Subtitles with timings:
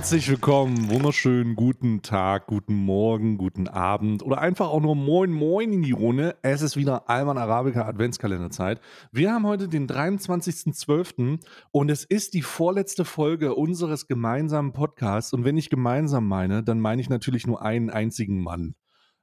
[0.00, 5.74] Herzlich willkommen, wunderschönen guten Tag, guten Morgen, guten Abend oder einfach auch nur Moin Moin
[5.74, 6.38] in die Runde.
[6.40, 8.80] Es ist wieder Alman Arabica Adventskalenderzeit.
[9.12, 11.40] Wir haben heute den 23.12.
[11.70, 15.34] und es ist die vorletzte Folge unseres gemeinsamen Podcasts.
[15.34, 18.76] Und wenn ich gemeinsam meine, dann meine ich natürlich nur einen einzigen Mann,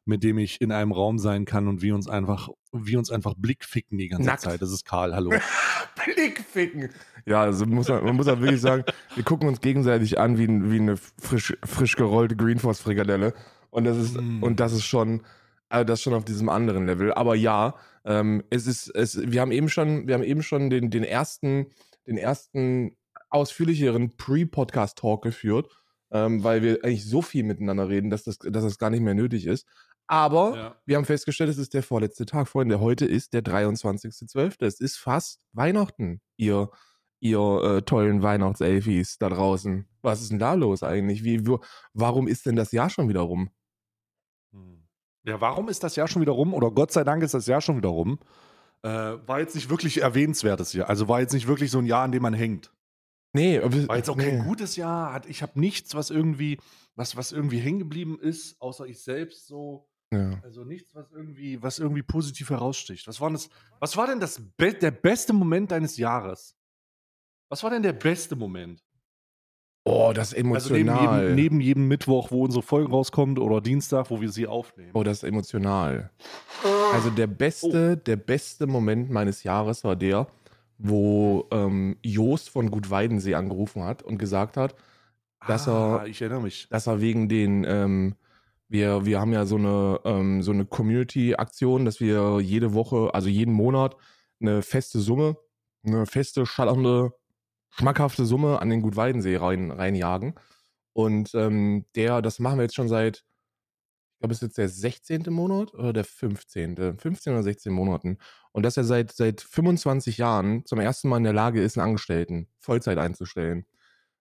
[0.07, 3.33] mit dem ich in einem Raum sein kann und wir uns einfach, wir uns einfach
[3.37, 4.41] blickficken die ganze Nackt.
[4.41, 4.61] Zeit.
[4.61, 5.31] Das ist Karl, hallo.
[6.05, 6.89] Blickficken.
[7.25, 8.83] Ja, also muss man, man muss halt wirklich sagen,
[9.15, 13.33] wir gucken uns gegenseitig an wie, ein- wie eine frisch, frisch gerollte Greenforce Frikadelle.
[13.69, 14.41] Und das ist, Mm.
[14.43, 15.21] und das ist schon,
[15.69, 17.13] also das schon auf diesem anderen Level.
[17.13, 20.89] Aber ja, ähm, es ist, es, wir haben eben schon, wir haben eben schon den,
[20.89, 21.67] den ersten,
[22.07, 22.95] den ersten
[23.29, 25.67] ausführlicheren Pre-Podcast-Talk geführt,
[26.11, 29.13] ähm, weil wir eigentlich so viel miteinander reden, dass das, dass das gar nicht mehr
[29.13, 29.67] nötig ist.
[30.07, 30.75] Aber Ja.
[30.85, 32.79] wir haben festgestellt, es ist der vorletzte Tag, Freunde.
[32.79, 34.65] Heute ist der 23.12.
[34.65, 36.69] Es ist fast Weihnachten, ihr,
[37.19, 39.85] ihr äh, tollen Weihnachtselfis da draußen.
[40.01, 41.23] Was ist denn da los eigentlich?
[41.23, 41.59] Wie, wo,
[41.93, 43.49] warum ist denn das Jahr schon wieder rum?
[44.53, 44.87] Hm.
[45.23, 46.53] Ja, warum ist das Jahr schon wieder rum?
[46.53, 48.19] Oder Gott sei Dank ist das Jahr schon wieder rum.
[48.83, 50.87] Äh, war jetzt nicht wirklich erwähnenswertes Jahr.
[50.87, 52.71] Also war jetzt nicht wirklich so ein Jahr, an dem man hängt.
[53.33, 54.23] Nee, War jetzt auch nee.
[54.23, 55.11] kein gutes Jahr.
[55.13, 56.59] Hat, ich habe nichts, was irgendwie,
[56.95, 59.89] was, was irgendwie hängen geblieben ist, außer ich selbst so.
[60.11, 60.39] Ja.
[60.43, 63.07] Also nichts, was irgendwie, was irgendwie positiv heraussticht.
[63.07, 66.55] Was war, denn das, was war denn das be der beste Moment deines Jahres?
[67.49, 68.81] Was war denn der beste Moment?
[69.83, 71.21] Oh, das ist Also neben emotional.
[71.23, 74.91] jedem, neben jedem Mittwoch, wo unsere Folge rauskommt, oder Dienstag, wo wir sie aufnehmen.
[74.93, 76.09] oh, das ist emotional.
[76.93, 80.27] Also der beste, der beste Moment meines Jahres war der,
[80.77, 84.75] wo ähm, Joost von Gut Weidensee angerufen hat und gesagt hat,
[85.47, 86.67] dass ah, er- ich erinnere mich.
[86.69, 88.15] dass er wegen den, ähm,
[88.69, 93.29] wir, wir haben ja so eine, ähm, so eine Community-Aktion, dass wir jede Woche, also
[93.29, 93.95] jeden Monat,
[94.41, 95.37] eine feste Summe,
[95.83, 97.13] eine feste, schallernde,
[97.69, 100.35] schmackhafte Summe an den Gutweidensee rein, reinjagen.
[100.93, 103.23] Und ähm, der, das machen wir jetzt schon seit,
[104.15, 105.23] ich glaube, es ist jetzt der 16.
[105.29, 106.97] Monat oder der 15.
[106.97, 108.17] 15 oder 16 Monaten.
[108.51, 111.89] Und dass er seit, seit 25 Jahren zum ersten Mal in der Lage ist, einen
[111.89, 113.67] Angestellten Vollzeit einzustellen.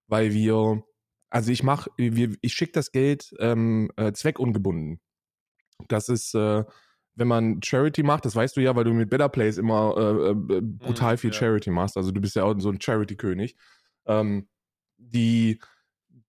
[0.07, 0.85] Weil wir,
[1.31, 5.01] also ich mache, ich schicke das Geld ähm, äh, zweckungebunden.
[5.89, 6.65] Das ist, äh,
[7.15, 10.31] wenn man Charity macht, das weißt du ja, weil du mit Better Place immer äh,
[10.31, 11.37] äh, brutal Mhm, viel ja.
[11.39, 11.97] Charity machst.
[11.97, 13.57] Also du bist ja auch so ein Charity-König.
[14.07, 14.49] Ähm,
[14.99, 15.61] die,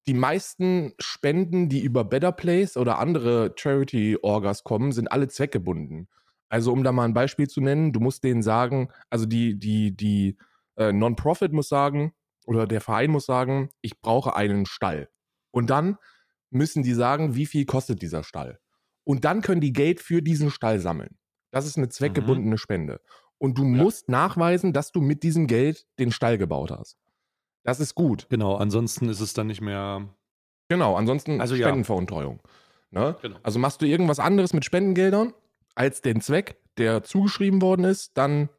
[0.08, 6.08] die meisten Spenden, die über Better Place oder andere Charity-Orgas kommen, sind alle zweckgebunden.
[6.50, 9.96] Also um da mal ein Beispiel zu nennen, du musst denen sagen, also die, die,
[9.96, 10.38] die
[10.78, 12.14] äh, Non-Profit muss sagen,
[12.48, 15.10] oder der Verein muss sagen, ich brauche einen Stall.
[15.52, 15.98] Und dann
[16.50, 18.60] müssen die sagen, wie viel kostet dieser Stall.
[19.04, 21.18] Und dann können die Geld für diesen Stall sammeln.
[21.52, 23.02] Das ist eine zweckgebundene Spende.
[23.38, 23.70] Und du Ja.
[23.84, 26.98] musst nachweisen, dass du mit diesem Geld den Stall gebaut hast.
[27.64, 28.28] Das ist gut.
[28.30, 30.08] Genau, ansonsten ist es dann nicht mehr.
[30.70, 31.68] Genau, ansonsten Also ja.
[31.68, 32.42] Spendenveruntreuung.
[32.92, 33.16] Ne?
[33.22, 33.38] Genau.
[33.44, 35.34] Also machst du irgendwas anderes mit Spendengeldern
[35.76, 38.50] als den Zweck, der zugeschrieben worden ist, dann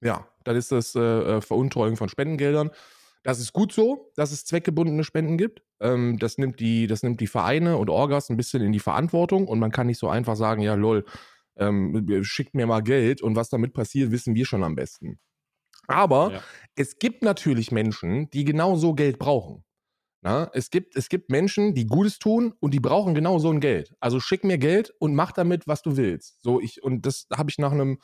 [0.00, 2.70] ja, dann ist das äh, äh, Veruntreuung von Spendengeldern.
[3.22, 5.62] Das ist gut so, dass es zweckgebundene Spenden gibt.
[5.80, 9.46] Ähm, das, nimmt die, das nimmt die Vereine und Orgas ein bisschen in die Verantwortung
[9.46, 11.04] und man kann nicht so einfach sagen, ja lol,
[11.56, 15.20] ähm, schickt mir mal Geld und was damit passiert, wissen wir schon am besten.
[15.88, 16.42] Aber Ja.
[16.76, 19.64] es gibt natürlich Menschen, die genau so Geld brauchen.
[20.24, 23.60] Na, es, gibt, es gibt Menschen, die Gutes tun und die brauchen genau so ein
[23.60, 23.94] Geld.
[24.00, 26.42] Also schick mir Geld und mach damit, was du willst.
[26.42, 27.98] So, ich, und das habe ich nach einem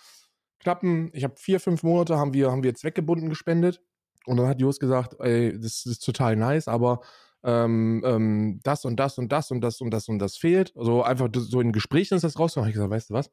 [0.60, 3.80] knappen, ich habe vier, fünf Monate haben wir, haben wir zweckgebunden gespendet.
[4.28, 7.00] Und dann hat Jos gesagt, ey, das ist total nice, aber
[7.44, 10.72] ähm, ähm, das und das und das und das und das und das fehlt.
[10.76, 12.68] Also einfach so in Gesprächen ist das rausgekommen.
[12.68, 13.30] Ich gesagt, weißt du was?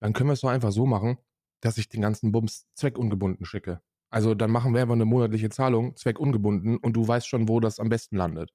[0.00, 1.18] Dann können wir es doch einfach so machen,
[1.60, 3.80] dass ich den ganzen Bums zweckungebunden schicke.
[4.10, 7.80] Also dann machen wir einfach eine monatliche Zahlung, zweckungebunden, und du weißt schon, wo das
[7.80, 8.50] am besten landet.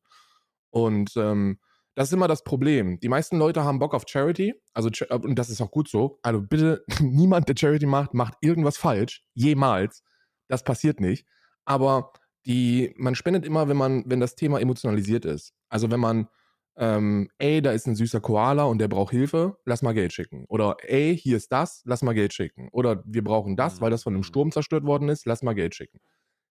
[0.69, 1.59] Und ähm,
[1.95, 2.99] das ist immer das Problem.
[3.01, 6.19] Die meisten Leute haben Bock auf Charity, also Cha- und das ist auch gut so.
[6.23, 9.23] Also bitte, niemand, der Charity macht, macht irgendwas falsch.
[9.33, 10.03] Jemals.
[10.47, 11.25] Das passiert nicht.
[11.69, 12.13] Aber
[12.47, 15.53] die, man spendet immer, wenn man, wenn das Thema emotionalisiert ist.
[15.69, 16.29] Also wenn man,
[16.77, 20.45] ähm, ey, da ist ein süßer Koala und der braucht Hilfe, lass mal Geld schicken.
[20.49, 22.69] Oder ey, hier ist das, lass mal Geld schicken.
[22.73, 25.75] Oder wir brauchen das, weil das von einem Sturm zerstört worden ist, lass mal Geld
[25.75, 25.99] schicken.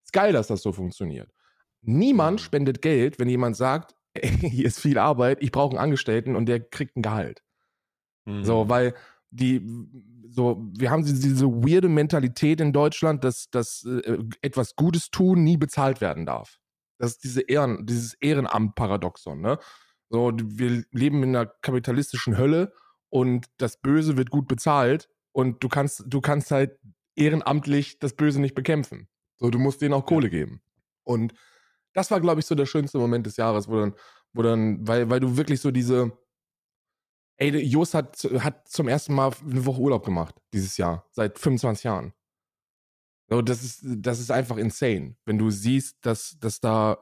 [0.04, 1.30] Ist geil, dass das so funktioniert.
[1.82, 2.44] Niemand Mhm.
[2.44, 6.46] spendet Geld, wenn jemand sagt, ey, hier ist viel Arbeit, ich brauche einen Angestellten und
[6.46, 7.42] der kriegt ein Gehalt.
[8.26, 8.44] Mhm.
[8.44, 8.94] So, weil
[9.30, 9.60] die,
[10.30, 15.56] so, wir haben diese, weirde Mentalität in Deutschland, dass, dass äh, etwas Gutes tun nie
[15.56, 16.58] bezahlt werden darf.
[16.98, 19.58] Das ist diese Ehren, dieses Ehrenamt-Paradoxon, ne?
[20.10, 22.72] So, wir leben in einer kapitalistischen Hölle
[23.10, 26.78] und das Böse wird gut bezahlt und du kannst, du kannst halt
[27.14, 29.08] ehrenamtlich das Böse nicht bekämpfen.
[29.36, 30.62] So, du musst denen auch Kohle geben.
[31.04, 31.34] Und
[31.92, 33.94] das war, glaube ich, so der schönste Moment des Jahres, wo dann,
[34.32, 36.12] wo dann, weil, weil du wirklich so diese,
[37.38, 41.84] ey, Jos hat, hat zum ersten Mal eine Woche Urlaub gemacht dieses Jahr, seit 25
[41.84, 42.12] Jahren.
[43.30, 46.98] So, das ist, das ist einfach insane, wenn du siehst, dass, dass da,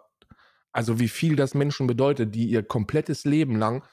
[0.73, 3.85] also wie viel das Menschen bedeutet, die ihr komplettes Leben lang,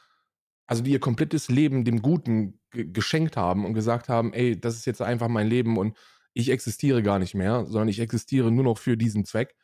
[0.66, 4.86] also die ihr komplettes Leben dem Guten geschenkt haben und gesagt haben, ey, das ist
[4.86, 5.96] jetzt einfach mein Leben und
[6.34, 9.56] ich existiere gar nicht mehr, sondern ich existiere nur noch für diesen Zweck.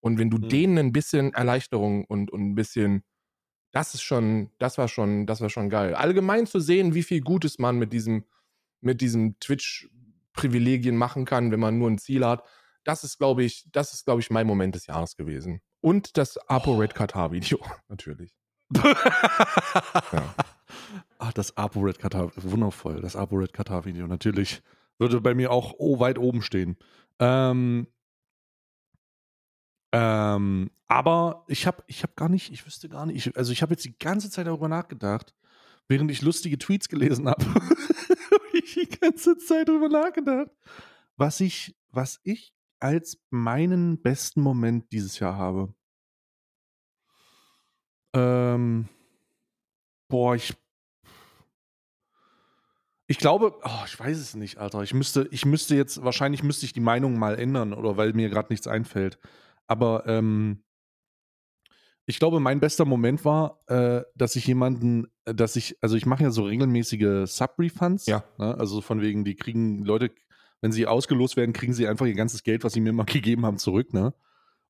[0.00, 0.48] Und wenn du mhm.
[0.48, 3.04] denen ein bisschen Erleichterung und, und ein bisschen,
[3.76, 5.94] das ist schon, das war schon, das war schon geil.
[5.94, 8.24] Allgemein zu sehen, wie viel Gutes man mit diesem,
[8.80, 12.42] mit diesem Twitch-Privilegien machen kann, wenn man nur ein Ziel hat.
[12.84, 15.60] Das ist, glaube ich, das ist, glaube ich, mein Moment des Jahres gewesen.
[15.82, 16.78] Und das Apo.
[16.78, 17.58] Red Qatar Video,
[17.88, 18.34] natürlich.
[18.74, 18.96] ja.
[21.18, 23.02] Ach, das Apo Red Qatar, wundervoll.
[23.02, 24.62] Das Apo Red Qatar Video, natürlich.
[24.98, 26.78] Würde bei mir auch weit oben stehen.
[27.18, 27.88] Ähm,
[29.96, 33.62] ähm, aber ich habe ich hab gar nicht, ich wüsste gar nicht, ich, also ich
[33.62, 35.34] habe jetzt die ganze Zeit darüber nachgedacht,
[35.88, 37.42] während ich lustige Tweets gelesen habe.
[37.54, 40.50] habe ich die ganze Zeit darüber nachgedacht,
[41.16, 45.74] was ich, was ich als meinen besten Moment dieses Jahr habe.
[48.12, 48.90] Ähm,
[50.08, 50.54] boah, ich
[53.08, 54.82] ich glaube, oh, ich weiß es nicht, Alter.
[54.82, 58.28] Ich müsste, ich müsste jetzt, wahrscheinlich müsste ich die Meinung mal ändern oder weil mir
[58.28, 59.18] gerade nichts einfällt.
[59.66, 60.62] Aber ähm,
[62.06, 66.06] ich glaube, mein bester Moment war, äh, dass ich jemanden, äh, dass ich, also ich
[66.06, 68.06] mache ja so regelmäßige Sub-Refunds.
[68.06, 68.24] Ja.
[68.38, 68.56] Ne?
[68.56, 70.12] Also von wegen, die kriegen Leute,
[70.60, 73.44] wenn sie ausgelost werden, kriegen sie einfach ihr ganzes Geld, was sie mir mal gegeben
[73.44, 73.92] haben, zurück.
[73.92, 74.14] Ne?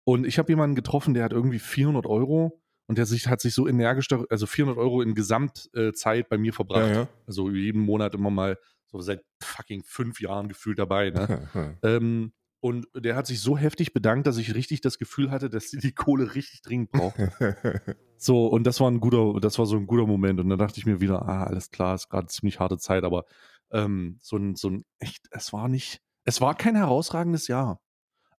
[0.04, 3.52] Und ich habe jemanden getroffen, der hat irgendwie 400 Euro und der sich, hat sich
[3.54, 6.88] so energisch, also 400 Euro in Gesamtzeit äh, bei mir verbracht.
[6.88, 7.08] Ja, ja.
[7.26, 8.56] Also jeden Monat immer mal,
[8.86, 11.10] so seit fucking fünf Jahren gefühlt dabei.
[11.10, 11.78] Ne?
[11.82, 12.32] ähm,
[12.66, 15.78] und der hat sich so heftig bedankt, dass ich richtig das Gefühl hatte, dass sie
[15.78, 17.14] die Kohle richtig dringend braucht.
[18.16, 20.40] so, und das war ein guter, das war so ein guter Moment.
[20.40, 23.24] Und dann dachte ich mir wieder, ah, alles klar, ist gerade ziemlich harte Zeit, aber
[23.70, 27.80] ähm, so ein, so ein, echt, es war nicht, es war kein herausragendes Jahr.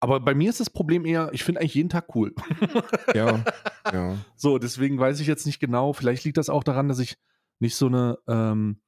[0.01, 2.35] Aber bei mir ist das Problem eher, ich finde eigentlich jeden Tag cool.
[3.15, 3.45] ja,
[3.94, 4.18] ja.
[4.35, 5.94] So, deswegen weiß ich jetzt nicht genau.
[5.94, 7.15] Vielleicht liegt das auch daran, dass ich
[7.59, 8.81] nicht so eine, ähm,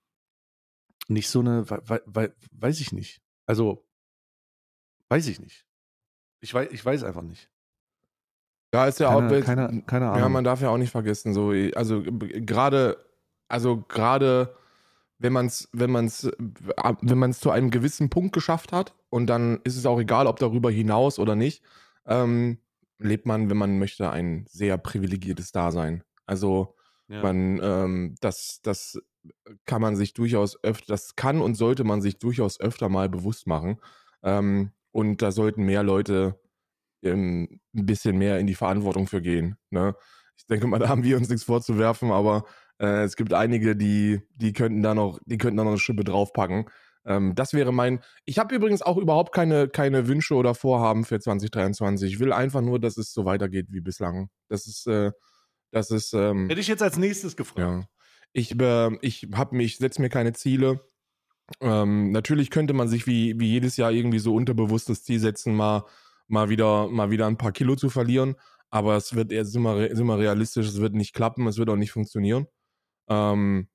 [1.07, 3.21] nicht so eine, we, we, weiß ich nicht.
[3.45, 3.85] Also,
[5.09, 5.65] weiß ich nicht.
[6.41, 7.49] Ich weiß, ich weiß einfach nicht.
[8.73, 9.45] Ja, ist ja keine, auch.
[9.45, 10.19] Keine, keine Ahnung.
[10.19, 13.03] Ja, man darf ja auch nicht vergessen, so, also gerade,
[13.47, 14.55] also gerade
[15.17, 19.27] wenn man es wenn man's, äh, wenn man's zu einem gewissen Punkt geschafft hat und
[19.27, 21.63] dann ist es auch egal, ob darüber hinaus oder nicht,
[22.05, 22.59] ähm,
[22.99, 26.03] lebt man, wenn man möchte, ein sehr privilegiertes Dasein.
[26.25, 26.75] Also
[27.07, 27.21] ja.
[27.21, 29.01] man, ähm, das, das
[29.65, 33.47] kann man sich durchaus öfter, das kann und sollte man sich durchaus öfter mal bewusst
[33.47, 33.79] machen.
[34.23, 36.39] Ähm, und da sollten mehr Leute
[37.03, 39.57] ähm, ein bisschen mehr in die Verantwortung für gehen.
[39.69, 39.95] Ne?
[40.37, 42.45] Ich denke mal, da haben wir uns nichts vorzuwerfen, aber
[42.79, 46.03] äh, es gibt einige, die, die könnten da noch, die könnten da noch eine Schippe
[46.03, 46.65] draufpacken.
[47.05, 48.01] Ähm, das wäre mein.
[48.25, 52.13] Ich habe übrigens auch überhaupt keine, keine Wünsche oder Vorhaben für 2023.
[52.13, 54.29] Ich will einfach nur, dass es so weitergeht wie bislang.
[54.49, 55.11] Das ist, äh,
[55.71, 56.13] das ist.
[56.13, 57.59] Ähm, Hätte ich jetzt als nächstes gefragt.
[57.59, 57.83] Ja.
[58.33, 60.81] Ich, äh, ich habe mich, setze mir keine Ziele.
[61.61, 65.85] Ähm, natürlich könnte man sich wie, wie jedes Jahr irgendwie so unterbewusstes Ziel setzen, mal,
[66.27, 68.35] mal, wieder, mal wieder ein paar Kilo zu verlieren.
[68.69, 71.75] Aber es wird eher, sind wir, sind realistisch, es wird nicht klappen, es wird auch
[71.75, 72.47] nicht funktionieren.
[73.07, 73.67] Ähm,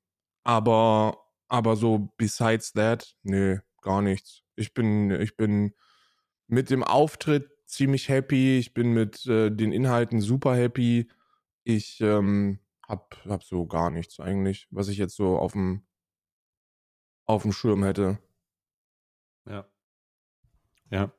[0.44, 4.42] aber, aber so besides that, nö, gar nichts.
[4.56, 5.74] Ich bin, ich bin
[6.46, 8.58] mit dem Auftritt ziemlich happy.
[8.58, 11.08] Ich bin mit äh, den Inhalten super happy.
[11.64, 15.86] Ich ähm, hab, hab so gar nichts eigentlich, was ich jetzt so auf dem
[17.26, 18.18] auf dem Schirm hätte.
[19.48, 19.66] Ja.
[20.90, 21.12] Ja.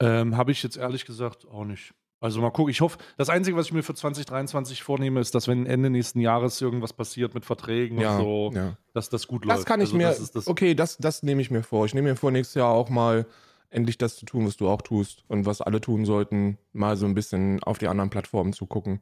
[0.00, 1.94] Ähm, Habe ich jetzt ehrlich gesagt auch nicht.
[2.20, 5.46] Also mal gucken, ich hoffe, das Einzige, was ich mir für 2023 vornehme, ist, dass
[5.46, 8.78] wenn Ende nächsten Jahres irgendwas passiert mit Verträgen ja, und so, ja.
[8.94, 9.58] dass das gut läuft.
[9.58, 11.84] Das kann ich also, mir, das das okay, das, das nehme ich mir vor.
[11.84, 13.26] Ich nehme mir vor, nächstes Jahr auch mal
[13.68, 17.04] endlich das zu tun, was du auch tust und was alle tun sollten, mal so
[17.04, 19.00] ein bisschen auf die anderen Plattformen zu gucken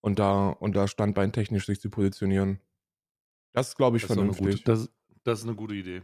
[0.00, 2.60] und da, und da standbeintechnisch sich zu positionieren.
[3.52, 4.58] Das ist, glaube ich, das vernünftig.
[4.58, 4.90] Gute, das,
[5.24, 6.02] das ist eine gute Idee.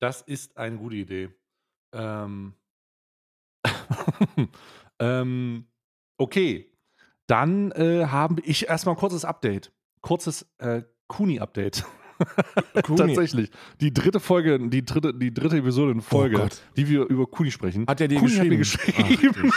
[0.00, 1.30] Das ist eine gute Idee.
[1.92, 2.54] Ähm,
[4.98, 5.66] ähm,
[6.16, 6.70] Okay,
[7.26, 9.72] dann äh, haben ich erstmal ein kurzes Update.
[10.00, 11.84] Kurzes äh, Kuni-Update.
[12.74, 13.50] Tatsächlich.
[13.80, 17.50] Die dritte Folge, die dritte, die dritte Episode in Folge, oh die wir über Kuni
[17.50, 17.86] sprechen.
[17.88, 18.96] Hat er dir Kuni geschrieben?
[18.96, 19.52] Hat mir geschrieben.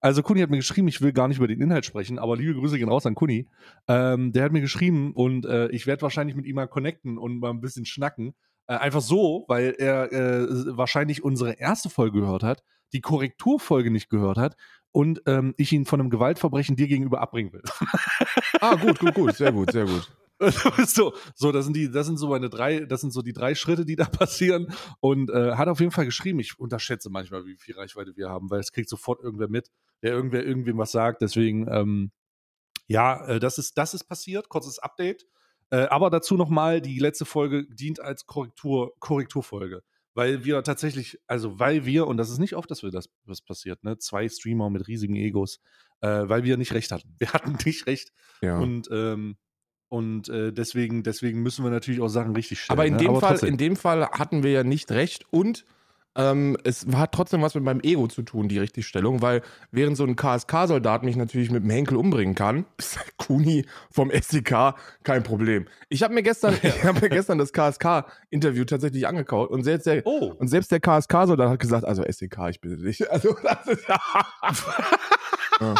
[0.00, 2.54] Also Kuni hat mir geschrieben, ich will gar nicht über den Inhalt sprechen, aber liebe
[2.54, 3.48] Grüße gehen raus an Kuni.
[3.88, 7.38] Ähm, der hat mir geschrieben und äh, ich werde wahrscheinlich mit ihm mal connecten und
[7.38, 8.34] mal ein bisschen schnacken.
[8.66, 14.10] Äh, einfach so, weil er äh, wahrscheinlich unsere erste Folge gehört hat die Korrekturfolge nicht
[14.10, 14.56] gehört hat
[14.92, 17.62] und ähm, ich ihn von einem Gewaltverbrechen dir gegenüber abbringen will.
[18.62, 20.12] Ah, gut, gut, gut, sehr gut, sehr gut.
[20.86, 23.54] so, so, das sind die, das sind so meine drei, das sind so die drei
[23.54, 24.72] Schritte, die da passieren.
[25.00, 26.40] Und äh, hat auf jeden Fall geschrieben.
[26.40, 29.70] Ich unterschätze manchmal, wie viel Reichweite wir haben, weil es kriegt sofort irgendwer mit,
[30.02, 31.22] der irgendwer irgendwem was sagt.
[31.22, 32.10] Deswegen, ähm,
[32.86, 34.48] ja, äh, das ist, das ist passiert.
[34.48, 35.26] Kurzes Update.
[35.70, 39.82] Äh, aber dazu nochmal, die letzte Folge dient als Korrektur, Korrekturfolge.
[40.14, 43.42] Weil wir tatsächlich, also weil wir, und das ist nicht oft, dass wir das was
[43.42, 43.96] passiert, ne?
[43.98, 45.60] Zwei Streamer mit riesigen Egos,
[46.00, 47.14] äh, weil wir nicht recht hatten.
[47.18, 48.12] Wir hatten nicht recht.
[48.42, 48.58] Ja.
[48.58, 49.36] Und ähm,
[49.90, 52.78] und äh, deswegen, deswegen müssen wir natürlich auch Sachen richtig stellen.
[52.78, 53.00] Aber in ne?
[53.00, 53.48] dem, Fall, trotzdem.
[53.50, 55.66] in dem Fall hatten wir ja nicht recht und
[56.16, 60.04] ähm, es hat trotzdem was mit meinem Ego zu tun, die Richtigstellung, weil während so
[60.04, 65.66] ein KSK-Soldat mich natürlich mit dem Henkel umbringen kann, ist Kuni vom SDK kein Problem.
[65.88, 70.02] Ich habe mir gestern, ich habe mir gestern das KSK-Interview tatsächlich angekaut und selbst der,
[70.04, 73.00] oh, und selbst der KSK-Soldat hat gesagt, also SDK, ich bitte dich.
[73.10, 74.00] Also das ist ja.
[75.60, 75.74] ja.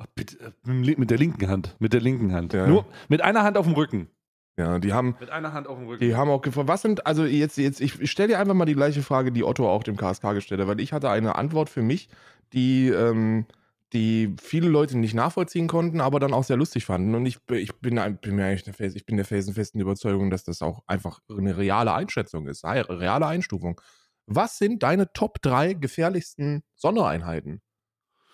[0.00, 1.76] Ach, bitte, äh, mit der linken Hand.
[1.78, 2.54] Mit der linken Hand.
[2.54, 2.66] Ja.
[2.66, 4.08] Nur mit einer Hand auf dem Rücken.
[4.56, 6.02] ja, die haben, Mit einer Hand auf dem Rücken.
[6.02, 8.74] Die haben auch gefragt, was sind, also jetzt, jetzt, ich stelle dir einfach mal die
[8.74, 11.82] gleiche Frage, die Otto auch dem KSK gestellt hat, weil ich hatte eine Antwort für
[11.82, 12.08] mich,
[12.54, 13.44] die, ähm,
[13.92, 17.14] die viele Leute nicht nachvollziehen konnten, aber dann auch sehr lustig fanden.
[17.14, 20.62] Und ich, ich bin, bin mir eigentlich der ich bin der felsenfesten Überzeugung, dass das
[20.62, 23.78] auch einfach eine reale Einschätzung ist, eine reale Einstufung.
[24.24, 27.60] Was sind deine Top 3 gefährlichsten Sondereinheiten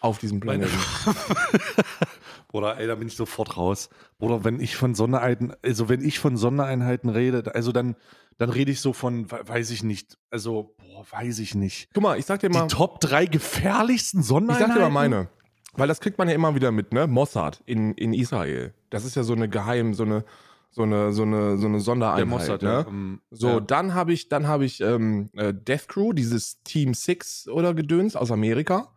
[0.06, 0.72] auf diesem Planeten?
[2.48, 3.90] Bruder, ey, da bin ich sofort raus.
[4.18, 7.96] Bruder, wenn ich von Sondereinheiten, also wenn ich von Sondereinheiten rede, also dann,
[8.38, 11.88] dann rede ich so von, we- weiß ich nicht, also, boah, weiß ich nicht.
[11.92, 12.66] Guck mal, ich sag dir mal.
[12.66, 14.68] Die Top 3 gefährlichsten Ich Sondereinheiten?
[14.72, 15.28] sag dir mal meine.
[15.74, 17.06] Weil das kriegt man ja immer wieder mit, ne?
[17.06, 18.72] Mossad in, in Israel.
[18.88, 20.24] Das ist ja so eine geheim, so eine,
[20.70, 22.18] so eine, so eine, so eine Sondereinheit.
[22.20, 22.68] Der Mossad, ne?
[22.70, 22.86] ja.
[22.86, 23.60] ähm, So, ja.
[23.60, 28.16] dann habe ich, dann habe ich ähm, äh, Death Crew, dieses Team Six oder Gedöns
[28.16, 28.92] aus Amerika.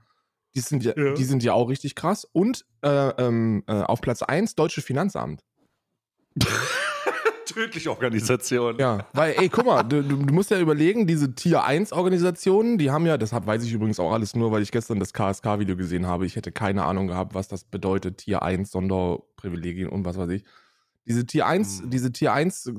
[0.55, 1.13] Die sind ja, Ja.
[1.13, 2.25] die sind ja auch richtig krass.
[2.31, 5.43] Und äh, ähm, äh, auf Platz 1 Deutsche Finanzamt.
[7.45, 8.77] Tödliche Organisation.
[8.77, 12.91] Ja, weil, ey, guck mal, du, du musst ja überlegen, diese Tier 1 Organisationen, die
[12.91, 15.75] haben ja, das hab, weiß ich übrigens auch alles nur, weil ich gestern das KSK-Video
[15.75, 16.27] gesehen habe.
[16.27, 20.43] Ich hätte keine Ahnung gehabt, was das bedeutet, Tier 1 Sonderprivilegien und was weiß ich.
[21.05, 21.89] Diese Tier 1, Hm.
[21.89, 22.73] diese Tier 1 äh,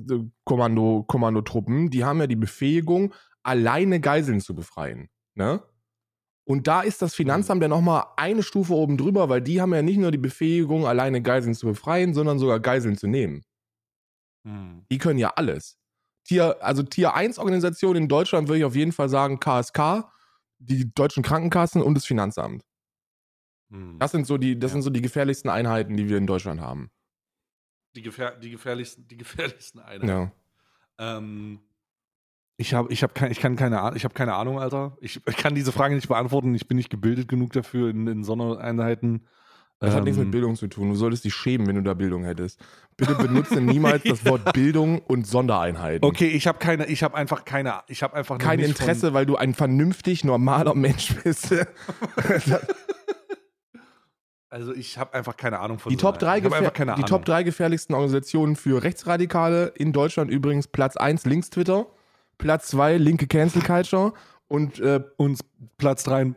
[0.44, 3.12] Kommando, Kommandotruppen, die haben ja die Befähigung,
[3.42, 5.08] alleine Geiseln zu befreien.
[5.34, 5.62] Ne?
[6.50, 9.82] Und da ist das Finanzamt ja nochmal eine Stufe oben drüber, weil die haben ja
[9.82, 13.42] nicht nur die Befähigung, alleine Geiseln zu befreien, sondern sogar Geiseln zu nehmen.
[14.44, 14.84] Hm.
[14.90, 15.78] Die können ja alles.
[16.24, 20.10] Tier, also Tier 1 Organisation in Deutschland würde ich auf jeden Fall sagen KSK,
[20.58, 22.64] die deutschen Krankenkassen und das Finanzamt.
[23.70, 23.98] Hm.
[24.00, 24.74] Das sind so die, das Ja.
[24.74, 26.90] sind so die gefährlichsten Einheiten, die wir in Deutschland haben.
[27.96, 30.08] die, gefähr die, gefährlichsten, die gefährlichsten Einheiten.
[30.08, 30.32] Ja.
[30.98, 31.60] Ähm,
[32.60, 34.96] ich habe ich hab kein, ich kann keine Ahnung, ich habe keine Ahnung, Alter.
[35.00, 36.54] Ich, kann diese Frage nicht beantworten.
[36.54, 39.26] Ich bin nicht gebildet genug dafür in, in Sondereinheiten.
[39.78, 40.90] Das hat nichts mit Ähm, Bildung zu tun.
[40.90, 42.60] Du solltest dich schämen, wenn du da Bildung hättest.
[42.98, 46.06] Bitte benutze niemals das Wort Bildung und Sondereinheiten.
[46.06, 49.36] Okay, ich habe keine, ich habe einfach keine, ich habe einfach Kein Interesse, weil du
[49.36, 51.46] ein vernünftig normaler Mensch bist.
[51.46, 52.58] Von,
[54.50, 57.02] also ich habe einfach keine Ahnung von Die Top, 3 Ich habe einfach keine die.
[57.04, 61.86] Top 3 gefährlichsten Organisationen für Rechtsradikale in Deutschland übrigens Platz 1 links Twitter,
[62.40, 64.12] Platz 2 linke Cancel Culture
[64.48, 65.40] und äh, Und
[65.78, 66.36] Platz 3 ein.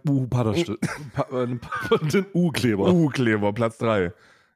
[2.14, 2.92] Den U-Kleber.
[2.94, 4.12] U-Kleber, Platz 3.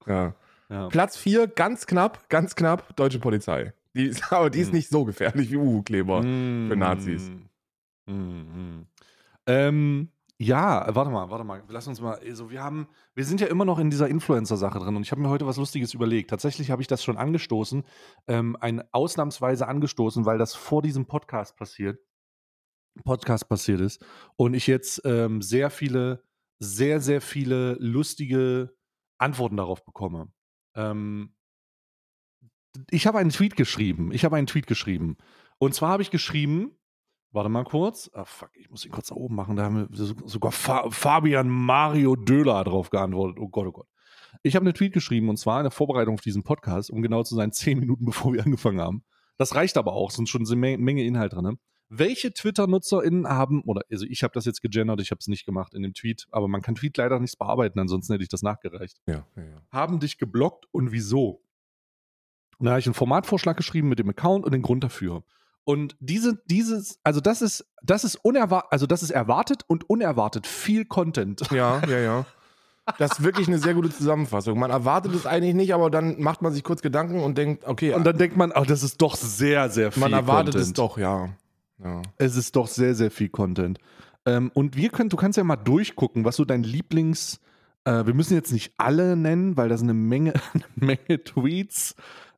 [0.05, 0.33] Ja.
[0.69, 0.87] Ja.
[0.89, 3.73] Platz 4, ganz knapp, ganz knapp, deutsche Polizei.
[3.95, 4.75] Die ist, aber die ist Hm.
[4.75, 6.67] nicht so gefährlich wie U-Kleber Mm.
[6.69, 7.31] für Nazis.
[8.05, 8.87] Mm, mm.
[9.47, 11.63] Ähm, ja, warte mal, warte mal.
[11.67, 12.19] Lass uns mal.
[12.19, 15.21] Also wir haben, wir sind ja immer noch in dieser Influencer-Sache drin und ich habe
[15.21, 16.29] mir heute was Lustiges überlegt.
[16.29, 17.83] Tatsächlich habe ich das schon angestoßen,
[18.27, 21.99] ähm, ein ausnahmsweise angestoßen, weil das vor diesem Podcast passiert,
[23.03, 26.23] Podcast passiert ist und ich jetzt ähm, sehr viele,
[26.59, 28.75] sehr, sehr viele lustige
[29.17, 30.31] Antworten darauf bekomme.
[30.75, 31.33] Ähm,
[32.91, 34.11] ich habe einen Tweet geschrieben.
[34.11, 35.17] Ich habe einen Tweet geschrieben.
[35.57, 36.76] Und zwar habe ich geschrieben,
[37.37, 38.09] warte mal kurz.
[38.13, 39.55] Ah, fuck, ich muss ihn kurz nach oben machen.
[39.55, 43.37] Da haben wir so- sogar Fa Fabian Mario Döhler drauf geantwortet.
[43.39, 43.87] Oh Gott, oh Gott.
[44.43, 47.23] Ich habe einen Tweet geschrieben und zwar in der Vorbereitung auf diesen Podcast, um genau
[47.23, 49.03] zu sein, zehn Minuten bevor wir angefangen haben.
[49.37, 51.43] Das reicht aber auch, es sind schon eine Menge, Inhalt drin.
[51.43, 51.53] Ne?
[51.89, 55.73] Welche Twitter-NutzerInnen haben, oder also ich habe das jetzt gegendert, ich habe es nicht gemacht
[55.73, 58.97] in dem Tweet, aber man kann Tweet leider nicht bearbeiten, ansonsten hätte ich das nachgereicht
[59.05, 59.61] Ja, ja, ja.
[59.71, 61.41] haben dich geblockt und wieso?
[62.57, 65.23] Und da habe ich einen Formatvorschlag geschrieben mit dem Account und den Grund dafür.
[65.67, 70.47] Und diese, dieses, also das ist, das ist unerwartet, also das ist erwartet und unerwartet
[70.47, 71.41] viel Content.
[71.51, 72.25] Ja, ja, ja.
[72.97, 74.57] Das ist wirklich eine sehr gute Zusammenfassung.
[74.57, 77.93] Man erwartet es eigentlich nicht, aber dann macht man sich kurz Gedanken und denkt, okay,
[77.93, 80.67] Und dann denkt man, oh, das ist doch sehr, sehr viel man erwartet Content.
[80.67, 81.35] es doch, ja.
[81.83, 82.01] ja.
[82.15, 83.77] Es ist doch sehr, sehr viel Content.
[84.25, 87.41] Ähm, und wir können, du kannst ja mal durchgucken, was so dein Lieblings,
[87.83, 91.93] äh, wir müssen jetzt nicht alle nennen, weil da sind eine Menge, eine Menge Tweets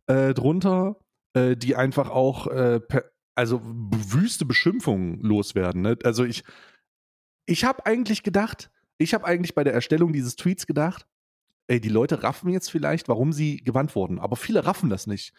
[0.07, 0.95] äh, drunter,
[1.35, 3.03] äh, die einfach auch, äh, per,
[3.39, 5.81] also wüste Beschimpfungen loswerden.
[5.81, 5.97] Ne?
[6.03, 6.43] Also ich,
[7.45, 11.07] ich habe eigentlich gedacht, ich habe eigentlich bei der Erstellung dieses Tweets gedacht,
[11.67, 15.33] ey, die Leute raffen jetzt vielleicht, warum sie gewandt wurden, aber viele raffen das nicht.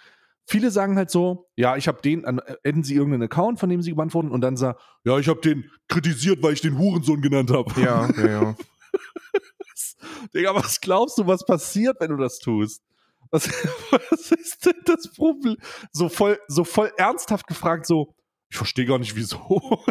[0.47, 3.91] Viele sagen halt so, ja, ich habe den, adden sie irgendeinen Account, von dem sie
[3.91, 7.51] gebannt wurden und dann sagen, ja, ich habe den kritisiert, weil ich den Hurensohn genannt
[7.51, 7.79] habe.
[7.83, 8.57] Ja, ja, ja.
[10.35, 12.83] Digga, was glaubst du, was passiert, wenn du das tust?
[13.31, 13.49] Was,
[14.11, 15.57] was ist denn das Problem?
[15.93, 18.15] So voll, so voll ernsthaft gefragt, so,
[18.51, 19.85] ich verstehe gar nicht, wieso.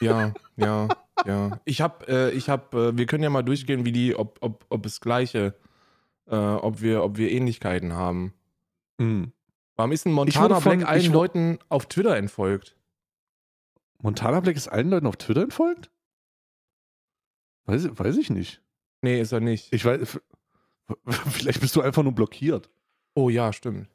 [0.00, 0.88] Ja, ja,
[1.24, 1.60] ja.
[1.64, 4.66] Ich habe, äh, ich habe, äh, wir können ja mal durchgehen, wie die, ob, ob,
[4.68, 5.54] ob es gleiche,
[6.26, 8.34] äh, ob wir, ob wir Ähnlichkeiten haben.
[9.00, 9.32] Hm.
[9.76, 12.76] Warum ist ein Montana von- Black allen Leuten auf Twitter entfolgt?
[14.02, 15.90] Montana Black ist allen Leuten auf Twitter entfolgt?
[17.66, 18.60] Weiß, weiß ich nicht.
[19.00, 19.72] Nee, ist er nicht.
[19.72, 20.20] Ich weiß,
[21.30, 22.70] vielleicht bist du einfach nur blockiert.
[23.14, 23.88] oh ja, stimmt.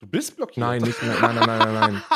[0.00, 0.58] Du bist blockiert?
[0.58, 1.18] Nein, nicht mehr.
[1.20, 2.02] Nein, nein, nein, nein, nein.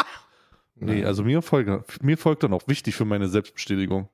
[0.74, 2.66] Nee, also mir folgt, mir folgt er noch.
[2.66, 4.08] Wichtig für meine Selbstbestätigung.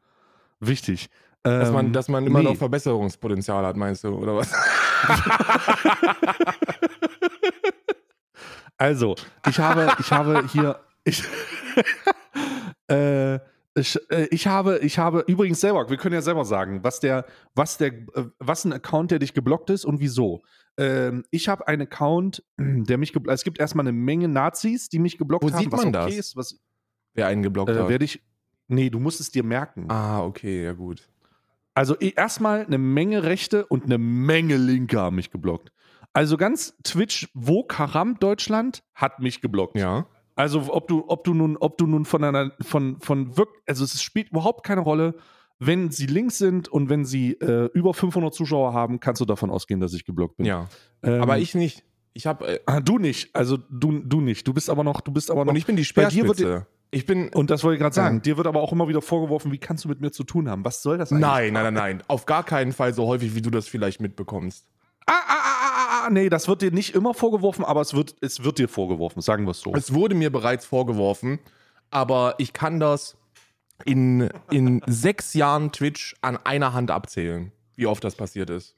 [0.60, 1.08] Wichtig.
[1.42, 2.44] Dass man, Ähm, dass man immer nee.
[2.46, 4.52] noch Verbesserungspotenzial hat, meinst du, oder was?
[8.76, 9.16] Also,
[9.48, 11.24] ich habe, ich habe hier, ich,
[12.86, 13.40] äh,
[13.78, 17.26] ich, äh, ich habe, ich habe übrigens selber, wir können ja selber sagen, was der,
[17.54, 20.42] was der, äh, was ein Account, der dich geblockt ist und wieso.
[20.76, 24.98] Ähm, ich habe einen Account, der mich geblockt, es gibt erstmal eine Menge Nazis, die
[24.98, 25.58] mich geblockt Wo haben.
[25.58, 26.16] sieht was man okay das?
[26.16, 26.60] Ist, was,
[27.14, 27.88] Wer einen geblockt äh, hat.
[27.88, 28.22] werde ich,
[28.68, 29.86] nee, du musst es dir merken.
[29.90, 31.08] Ah, okay, ja gut.
[31.74, 35.72] Also eh, erstmal eine Menge Rechte und eine Menge Linke haben mich geblockt.
[36.12, 39.78] Also ganz Twitch, wo Karam Deutschland hat mich geblockt.
[39.78, 40.06] Ja.
[40.38, 43.82] Also ob du, ob du nun, ob du nun von einer, von, von wirklich, also
[43.82, 45.16] es spielt überhaupt keine Rolle,
[45.58, 49.50] wenn sie links sind und wenn sie äh, über 500 Zuschauer haben, kannst du davon
[49.50, 50.46] ausgehen, dass ich geblockt bin.
[50.46, 50.68] Ja.
[51.02, 51.82] Ähm, Aber ich nicht.
[52.12, 54.46] Ich habe äh, ah, du nicht, also du, du nicht.
[54.46, 55.50] Du bist aber noch, du bist aber noch.
[55.50, 56.68] und ich bin die Speerspitze.
[56.92, 58.16] Ich bin und das wollte ich gerade sagen.
[58.18, 58.22] Ja.
[58.22, 60.64] Dir wird aber auch immer wieder vorgeworfen, wie kannst du mit mir zu tun haben?
[60.64, 61.22] Was soll das eigentlich?
[61.22, 62.02] Nein, nein, nein, nein.
[62.06, 64.68] Auf gar keinen Fall so häufig, wie du das vielleicht mitbekommst.
[65.06, 65.37] Ah, ah,
[66.10, 69.44] nee, das wird dir nicht immer vorgeworfen, aber es wird, es wird dir vorgeworfen, sagen
[69.44, 69.72] wir es so.
[69.74, 71.38] Es wurde mir bereits vorgeworfen,
[71.90, 73.16] aber ich kann das
[73.84, 78.74] in, in sechs Jahren Twitch an einer Hand abzählen, wie oft das passiert ist.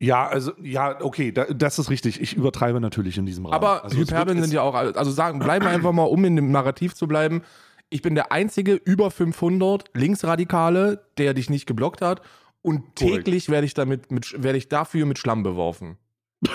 [0.00, 2.20] Ja, also, ja, okay, da, das ist richtig.
[2.20, 3.54] Ich übertreibe natürlich in diesem Rahmen.
[3.54, 6.50] Aber also, Hyperbeln sind ja auch, also sagen, bleiben wir einfach mal, um in dem
[6.50, 7.42] Narrativ zu bleiben.
[7.90, 12.22] Ich bin der einzige über 500 Linksradikale, der dich nicht geblockt hat.
[12.64, 15.98] Und täglich werde ich damit mit, werde ich dafür mit Schlamm beworfen.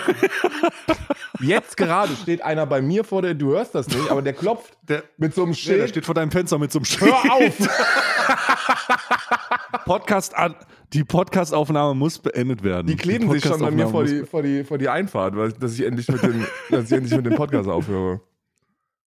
[1.40, 4.76] Jetzt gerade steht einer bei mir vor der, du hörst das nicht, aber der klopft
[4.82, 5.90] Der, mit so einem nee, der Schild.
[5.90, 7.12] steht vor deinem Fenster mit so einem Schild.
[7.12, 7.56] Hör auf!
[9.84, 10.56] Podcast an,
[10.92, 12.88] die Podcastaufnahme muss beendet werden.
[12.88, 15.74] Die kleben sich schon bei mir vor die, vor die, vor die Einfahrt, weil, dass,
[15.74, 18.20] ich endlich mit dem, dass ich endlich mit dem Podcast aufhöre.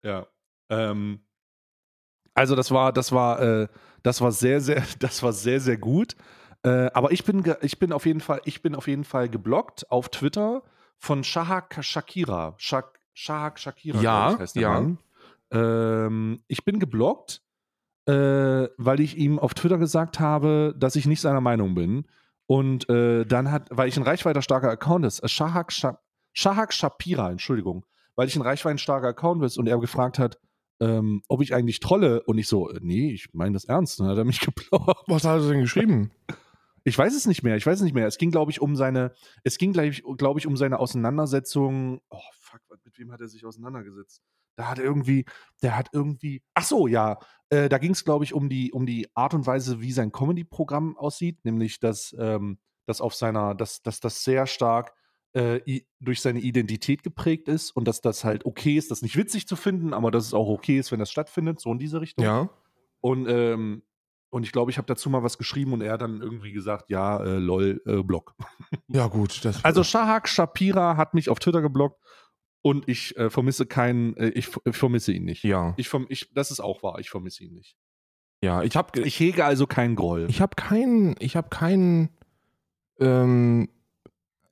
[0.04, 0.28] Ja.
[0.70, 1.22] Ähm,
[2.36, 3.68] also das war, das war, äh,
[4.04, 6.16] das war sehr, sehr, das war sehr, sehr gut.
[6.64, 9.90] Äh, aber ich bin, ich bin auf jeden Fall, ich bin auf jeden Fall geblockt
[9.92, 10.64] auf Twitter
[10.98, 12.54] von Shahak Shakira.
[12.58, 14.74] Shak, Shahak Shakira, Ja, heißt der ja.
[14.74, 14.98] Mann.
[15.52, 17.42] Ähm, ich bin geblockt,
[18.06, 18.14] äh,
[18.78, 22.06] weil ich ihm auf Twitter gesagt habe, dass ich nicht seiner Meinung bin.
[22.46, 26.00] Und äh, dann hat, weil ich ein reichweitenstarker Account ist, äh, Shahak, Sha
[26.34, 30.38] Shahak Shapira, Entschuldigung, weil ich ein reichweitenstarker Account ist und er gefragt hat,
[30.80, 34.00] ähm, ob ich eigentlich trolle und ich so, äh, nee, ich meine das ernst.
[34.00, 35.04] Dann hat er mich geblockt.
[35.08, 36.12] Was hat er denn geschrieben?
[36.84, 38.08] Ich weiß es nicht mehr, ich weiß es nicht mehr.
[38.08, 39.14] Es ging, glaube ich, um seine,
[39.44, 42.02] es ging, glaube ich, um seine Auseinandersetzung.
[42.10, 44.22] Oh, fuck, mit wem hat er sich auseinandergesetzt?
[44.56, 45.26] Da hat er irgendwie,
[45.62, 48.86] der hat irgendwie, ach so, ja, äh, da ging es, glaube ich, um die, um
[48.86, 53.82] die Art und Weise, wie sein Comedy-Programm aussieht, nämlich, dass, ähm, dass auf seiner, dass,
[53.82, 54.94] dass das sehr stark
[55.34, 59.16] äh, i- durch seine Identität geprägt ist und dass das halt okay ist, das nicht
[59.16, 62.02] witzig zu finden, aber dass es auch okay ist, wenn das stattfindet, so in diese
[62.02, 62.26] Richtung.
[62.26, 62.50] Ja.
[63.00, 63.84] Und, ähm,
[64.32, 66.90] und ich glaube, ich habe dazu mal was geschrieben und er hat dann irgendwie gesagt,
[66.90, 68.36] ja, äh, lol, äh, Block.
[68.88, 69.44] Ja, gut.
[69.46, 72.02] Das, Also Shahak Shapira hat mich auf Twitter geblockt
[72.62, 75.44] und ich äh, vermisse keinen, äh, ich, ich vermisse ihn nicht.
[75.44, 75.74] ja.
[75.78, 77.78] Ich, ich, das ist auch wahr, ich vermisse ihn nicht.
[78.44, 80.28] Ja, ich habe Ich hege also keinen Groll.
[80.30, 82.10] ich habe keinen, ich habe keinen,
[83.00, 83.70] ähm,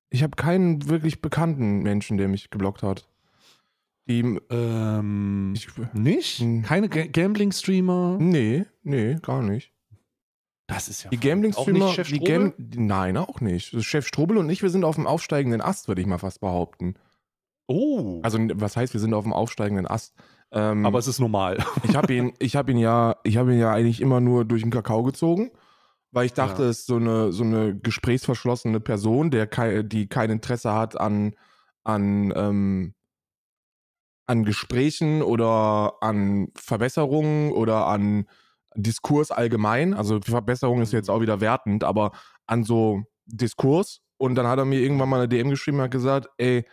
[0.10, 3.10] ich habe keinen wirklich bekannten Menschen, der mich geblockt hat.
[4.10, 6.40] Die, ähm, ich, nicht?
[6.40, 6.64] Hm.
[6.64, 8.18] Keine Ga Gambling-Streamer?
[8.20, 9.72] nee, nee, gar nicht.
[10.66, 12.20] Das ist ja Die Auch Gambling-Streamer, die?
[12.20, 13.84] Gam Nein, auch nicht.
[13.84, 16.96] Chef Strobel und ich, wir sind auf dem aufsteigenden Ast, würde ich mal fast behaupten.
[17.68, 18.20] Oh.
[18.24, 20.16] Also, was heißt, wir sind auf dem aufsteigenden Ast?
[20.52, 21.64] Ähm, aber es ist normal.
[21.84, 24.64] ich habe ihn, ich habe ihn ja, ich habe ihn ja eigentlich immer nur durch
[24.64, 25.52] den Kakao gezogen,
[26.12, 26.70] weil ich dachte, Ja.
[26.70, 31.36] es ist so eine, so eine gesprächsverschlossene Person, der kei, die kein Interesse hat an,
[31.84, 32.94] an, ähm,
[34.30, 38.28] an Gesprächen oder an Verbesserungen oder an
[38.76, 39.96] Diskurs allgemein.
[39.96, 42.12] Also Verbesserung ist jetzt auch wieder wertend, aber
[42.46, 44.02] an so Diskurs.
[44.18, 46.64] Und dann hat er mir irgendwann mal eine DM geschrieben und hat gesagt, ey,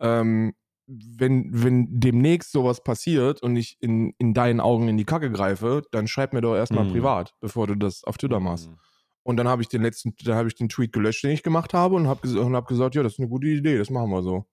[0.00, 0.54] ähm,
[0.86, 5.82] wenn, wenn demnächst sowas passiert und ich in, in deinen Augen in die Kacke greife,
[5.92, 6.92] dann schreib mir doch erstmal Mhm.
[6.92, 8.70] privat, bevor du das auf Twitter machst.
[8.70, 8.78] Mhm.
[9.22, 11.74] Und dann habe ich den letzten, dann habe ich den Tweet gelöscht, den ich gemacht
[11.74, 14.10] habe und habe ges und hab gesagt, ja, das ist eine gute Idee, das machen
[14.10, 14.46] wir so.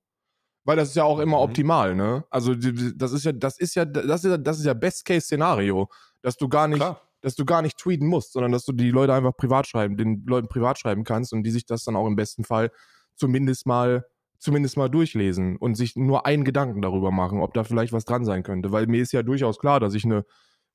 [0.65, 1.43] Weil das ist ja auch immer Mhm.
[1.43, 2.23] optimal, ne?
[2.29, 5.87] Also das ist ja, das ist ja, das ist ja, das ist ja Best-Case-Szenario,
[6.21, 7.01] dass du gar nicht, Klar.
[7.21, 10.25] dass du gar nicht tweeten musst, sondern dass du die Leute einfach privat schreiben, den
[10.27, 12.71] Leuten privat schreiben kannst und die sich das dann auch im besten Fall
[13.15, 14.05] zumindest mal,
[14.37, 18.23] zumindest mal durchlesen und sich nur einen Gedanken darüber machen, ob da vielleicht was dran
[18.25, 18.71] sein könnte.
[18.71, 20.25] Weil mir ist ja durchaus klar, dass ich eine,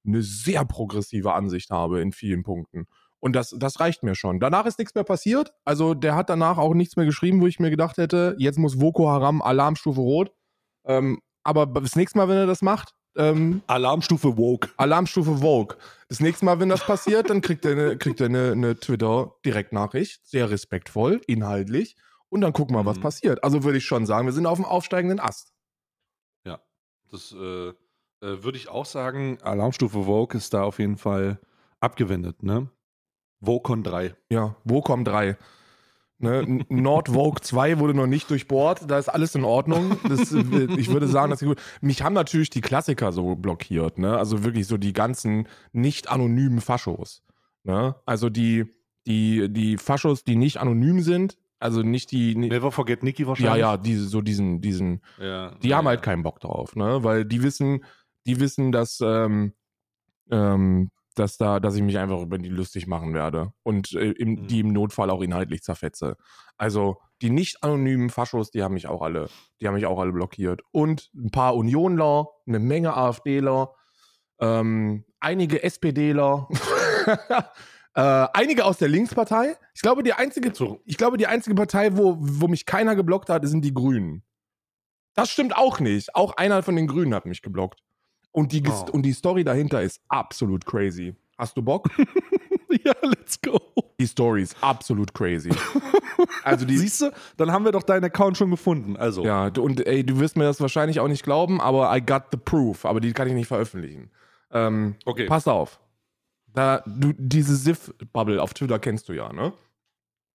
[0.07, 2.87] eine sehr progressive Ansicht habe in vielen Punkten.
[3.25, 4.39] Und das, das reicht mir schon.
[4.39, 5.55] Danach ist nichts mehr passiert.
[5.65, 8.79] Also der hat danach auch nichts mehr geschrieben, wo ich mir gedacht hätte, jetzt muss
[8.79, 10.31] Boko Haram Alarmstufe rot.
[10.85, 14.69] Ähm, aber das nächste Mal, wenn er das macht, ähm, Alarmstufe Woke.
[14.77, 15.75] Alarmstufe Vogue.
[16.11, 20.27] Das nächste Mal, wenn das passiert, dann kriegt er eine, kriegt er eine, eine Twitter-Direktnachricht.
[20.27, 21.97] Sehr respektvoll, inhaltlich.
[22.29, 23.03] Und dann gucken wir, was Mhm.
[23.03, 23.43] passiert.
[23.43, 25.55] Also würde ich schon sagen, wir sind auf dem aufsteigenden Ast.
[26.45, 26.61] Ja.
[27.11, 27.73] Das äh, äh,
[28.21, 29.39] würde ich auch sagen.
[29.41, 31.41] Alarmstufe Woke ist da auf jeden Fall
[31.81, 32.69] abgewendet, ne?
[33.41, 34.15] Vocon 3.
[34.31, 35.37] Ja, Vocom 3.
[36.19, 36.39] Ne?
[36.41, 39.99] N- Nord Vogue 2 wurde noch nicht durchbohrt, da ist alles in Ordnung.
[40.09, 41.61] Das, äh, ich würde sagen, das ist gut.
[41.81, 44.17] Mich haben natürlich die Klassiker so blockiert, ne?
[44.17, 47.23] Also wirklich so die ganzen nicht anonymen Faschos.
[47.65, 47.97] Ne?
[48.07, 48.67] Also die,
[49.07, 52.35] die, die Faschos, die nicht anonym sind, also nicht die.
[52.37, 53.61] Never Forget Nikki ja, wahrscheinlich.
[53.61, 55.55] ja, diese, so diesen, diesen, ja.
[55.63, 56.05] die ja, haben halt ja.
[56.05, 57.03] keinen Bock drauf, ne?
[57.03, 57.85] Weil die wissen,
[58.27, 59.53] die wissen, dass, ähm,
[60.31, 64.31] ähm, dass da, dass ich mich einfach über die lustig machen werde und äh, im,
[64.31, 64.47] Mhm.
[64.49, 66.17] die im Notfall auch inhaltlich zerfetze.
[66.57, 69.29] Also die nicht anonymen Faschos, die haben mich auch alle,
[69.61, 70.63] die haben mich auch alle blockiert.
[70.73, 73.75] Und ein paar Unionler, eine Menge AfDler,
[74.41, 76.49] ähm, einige SPDler,
[77.95, 79.57] äh, einige aus der Linkspartei.
[79.75, 80.53] Ich glaube, die einzige,
[80.85, 84.25] ich glaube, die einzige Partei, wo, wo mich keiner geblockt hat, sind die Grünen.
[85.15, 86.15] Das stimmt auch nicht.
[86.17, 87.81] Auch einer von den Grünen hat mich geblockt.
[88.35, 88.87] Und die, Oh.
[88.93, 91.15] und die Story dahinter ist absolut crazy.
[91.39, 91.89] Hast du Bock?
[92.85, 93.61] ja, let's go.
[94.01, 95.51] Die Story ist absolut crazy.
[96.45, 98.97] Also die, Siehst du, dann haben wir doch deinen Account schon gefunden.
[98.97, 102.25] Also, ja, und ey, du wirst mir das wahrscheinlich auch nicht glauben, aber I got
[102.33, 102.85] the proof.
[102.85, 104.11] Aber die kann ich nicht veröffentlichen.
[104.53, 105.27] Ähm, okay.
[105.27, 105.81] Pass auf.
[106.53, 109.53] Da, du, diese SIF-Bubble auf Twitter kennst du ja, ne?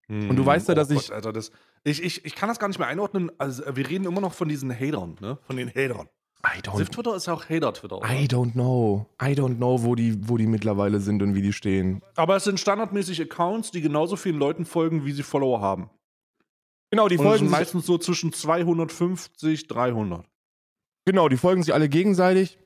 [0.10, 1.52] Und du weißt ja, dass ich- Hm, oh Alter, das,
[1.84, 2.26] ich, ich.
[2.26, 3.32] Ich kann das gar nicht mehr einordnen.
[3.38, 5.38] Also, wir reden immer noch von diesen Hatern, ne?
[5.44, 6.10] Von den Hatern.
[6.46, 7.98] I don't, Sift Twitter ist ja auch Hater-Twitter.
[7.98, 8.10] oder?
[8.10, 9.06] I don't know.
[9.22, 12.02] I don't know, wo die, wo die mittlerweile sind und wie die stehen.
[12.16, 15.90] Aber es sind standardmäßig Accounts, die genauso vielen Leuten folgen, wie sie Follower haben.
[16.92, 20.26] Genau, die Und folgen sind meistens so zwischen 250, 300.
[21.06, 22.58] genau, die folgen sich alle gegenseitig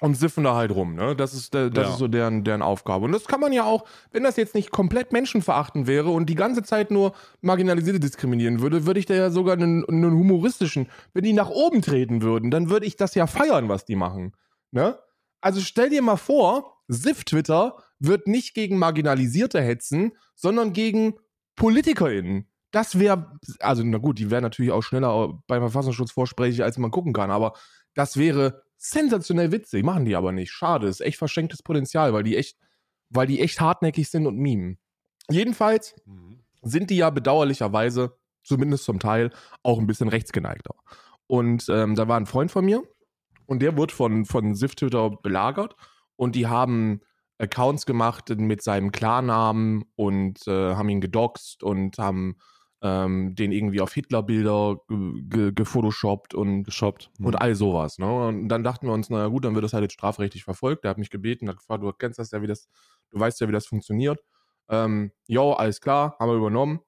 [0.00, 1.16] und siffen da halt rum, ne?
[1.16, 1.92] Das ist, der, das Ja.
[1.92, 3.06] ist so deren, deren Aufgabe.
[3.06, 6.34] Und das kann man ja auch, wenn das jetzt nicht komplett menschenverachtend wäre und die
[6.34, 11.24] ganze Zeit nur Marginalisierte diskriminieren würde, würde ich da ja sogar einen, einen humoristischen, wenn
[11.24, 14.32] die nach oben treten würden, dann würde ich das ja feiern, was die machen.
[14.70, 14.98] Ne?
[15.40, 21.14] Also stell dir mal vor, SIF-Twitter wird nicht gegen Marginalisierte hetzen, sondern gegen
[21.56, 22.48] PolitikerInnen.
[22.70, 26.90] Das wäre, also na gut, die wären natürlich auch schneller beim Verfassungsschutz vorsprechig, als man
[26.90, 27.54] gucken kann, aber
[27.94, 29.84] das wäre sensationell witzig.
[29.84, 30.50] Machen die aber nicht.
[30.50, 32.56] Schade, ist echt verschenktes Potenzial, weil die echt,
[33.10, 34.78] weil die echt hartnäckig sind und mimen.
[35.30, 35.94] Jedenfalls
[36.62, 39.30] sind die ja bedauerlicherweise, zumindest zum Teil,
[39.62, 40.74] auch ein bisschen rechtsgeneigter.
[41.26, 42.82] Und ähm, da war ein Freund von mir
[43.46, 45.74] und der wurde von, von Sift-Twitter belagert
[46.16, 47.00] und die haben
[47.38, 52.36] Accounts gemacht mit seinem Klarnamen und äh, haben ihn gedoxt und haben
[52.82, 57.10] ähm, den irgendwie auf Hitlerbilder ge ge gefotoshoppt und Geshoppt.
[57.18, 57.98] und all sowas.
[57.98, 58.06] Ne?
[58.06, 60.84] Und dann dachten wir uns, naja gut, dann wird das halt jetzt strafrechtlich verfolgt.
[60.84, 62.68] Der hat mich gebeten, hat gefragt, du kennst das ja, wie das,
[63.10, 64.20] du weißt ja, wie das funktioniert.
[64.68, 66.80] Ähm, jo, alles klar, haben wir übernommen.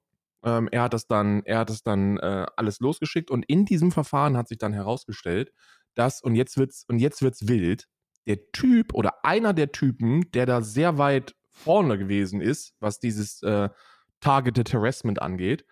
[0.43, 3.91] Ähm, er hat das dann, er hat das dann äh, alles losgeschickt und in diesem
[3.91, 5.51] Verfahren hat sich dann herausgestellt,
[5.95, 7.87] dass, und jetzt wird's, und jetzt wird's wild,
[8.27, 13.41] der Typ oder einer der Typen, der da sehr weit vorne gewesen ist, was dieses
[13.43, 13.69] äh,
[14.21, 15.65] Targeted Harassment angeht,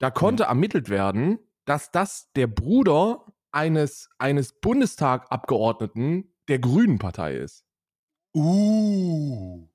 [0.00, 7.64] da konnte ermittelt werden, dass das der Bruder eines, eines Bundestagabgeordneten der Grünen Partei ist.
[8.34, 9.68] Uh.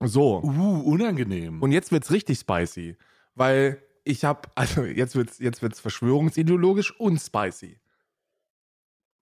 [0.00, 0.42] So.
[0.42, 1.62] Uh, unangenehm.
[1.62, 2.96] Und jetzt wird's richtig spicy,
[3.34, 7.80] weil ich habe, also jetzt wird's, jetzt wird's verschwörungsideologisch und spicy.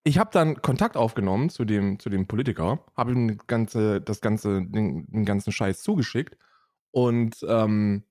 [0.03, 4.65] Ich habe dann Kontakt aufgenommen zu dem, zu dem Politiker, habe ihm ganze, das ganze,
[4.65, 6.37] den, den ganzen Scheiß zugeschickt
[6.89, 8.03] und ähm,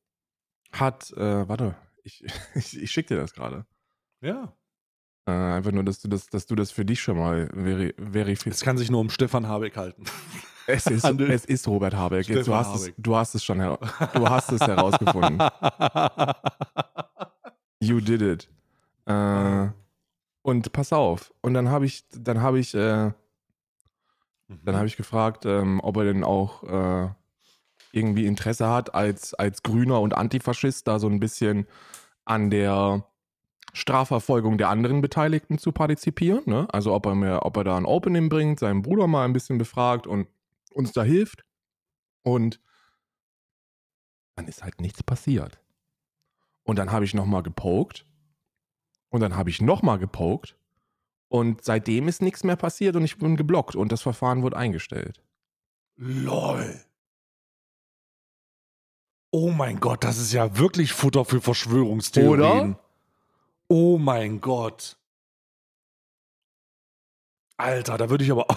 [0.72, 3.66] hat, äh, warte, ich, ich, ich schicke dir das gerade.
[4.20, 4.52] Ja.
[5.26, 8.60] Äh, einfach nur, dass du das, dass du das für dich schon mal veri verifizierst.
[8.60, 10.04] Es kann sich nur um Stefan Habeck halten.
[10.66, 12.28] Es ist, es ist Robert Habeck.
[12.28, 12.94] Jetzt, du, hast es, Habeck.
[12.98, 15.38] du hast es schon du hast es herausgefunden.
[17.82, 18.50] You did it.
[19.06, 19.68] Äh,
[20.42, 21.32] und pass auf.
[21.40, 23.12] Und dann habe ich, dann habe ich, äh,
[24.48, 27.08] dann habe ich gefragt, ähm, ob er denn auch äh,
[27.92, 31.66] irgendwie Interesse hat, als, als Grüner und Antifaschist da so ein bisschen
[32.24, 33.04] an der
[33.72, 36.42] Strafverfolgung der anderen Beteiligten zu partizipieren.
[36.46, 36.68] Ne?
[36.72, 39.58] Also ob er mir, ob er da ein Opening bringt, seinen Bruder mal ein bisschen
[39.58, 40.26] befragt und
[40.72, 41.44] uns da hilft.
[42.22, 42.60] Und
[44.36, 45.60] dann ist halt nichts passiert.
[46.62, 48.06] Und dann habe ich nochmal gepokt.
[49.08, 50.56] Und dann habe ich nochmal gepokt.
[51.28, 55.22] Und seitdem ist nichts mehr passiert und ich bin geblockt und das Verfahren wurde eingestellt.
[55.96, 56.89] LOL.
[59.32, 62.40] Oh mein Gott, das ist ja wirklich Futter für Verschwörungstheorien.
[62.40, 62.78] Oder?
[63.68, 64.96] Oh mein Gott.
[67.56, 68.46] Alter, da würde ich aber.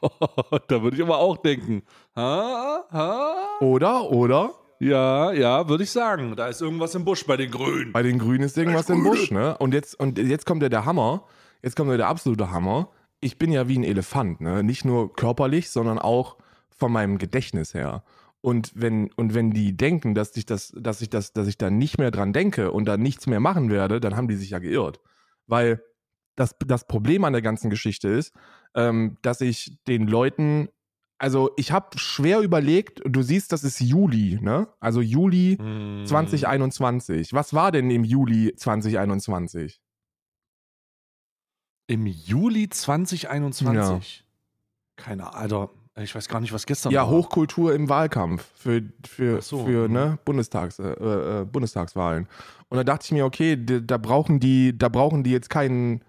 [0.00, 1.82] Oh mein Gott, da würde ich aber auch denken.
[2.14, 2.84] Ha?
[2.90, 3.58] Ha?
[3.60, 4.10] Oder?
[4.10, 4.54] Oder?
[4.78, 6.34] Ja, ja, würde ich sagen.
[6.36, 7.92] Da ist irgendwas im Busch bei den Grünen.
[7.92, 9.56] Bei den Grünen ist irgendwas im Busch, ne?
[9.58, 11.24] Und jetzt, und jetzt kommt ja der Hammer.
[11.62, 12.88] Jetzt kommt ja der absolute Hammer.
[13.20, 14.62] Ich bin ja wie ein Elefant, ne?
[14.62, 16.36] Nicht nur körperlich, sondern auch
[16.70, 18.02] von meinem Gedächtnis her.
[18.42, 21.70] Und wenn, und wenn die denken, dass ich das, dass ich das, dass ich da
[21.70, 24.58] nicht mehr dran denke und da nichts mehr machen werde, dann haben die sich ja
[24.58, 25.00] geirrt.
[25.46, 25.82] Weil
[26.34, 28.34] das, das Problem an der ganzen Geschichte ist,
[28.74, 30.68] ähm, dass ich den Leuten,
[31.18, 34.66] also ich habe schwer überlegt, du siehst, das ist Juli, ne?
[34.80, 36.04] Also Juli Hm.
[36.04, 37.32] 2021.
[37.34, 39.80] Was war denn im Juli 2021?
[41.86, 44.24] Im Juli 2021.
[44.96, 45.70] Keine Ahnung, Alter.
[46.00, 47.10] Ich weiß gar nicht, was gestern Ja, war.
[47.10, 49.94] Hochkultur im Wahlkampf für, für, so, für mhm.
[49.94, 52.28] ne, Bundestags, äh, äh, Bundestagswahlen.
[52.68, 56.02] Und da dachte ich mir, okay, da brauchen die, da brauchen die jetzt keinen,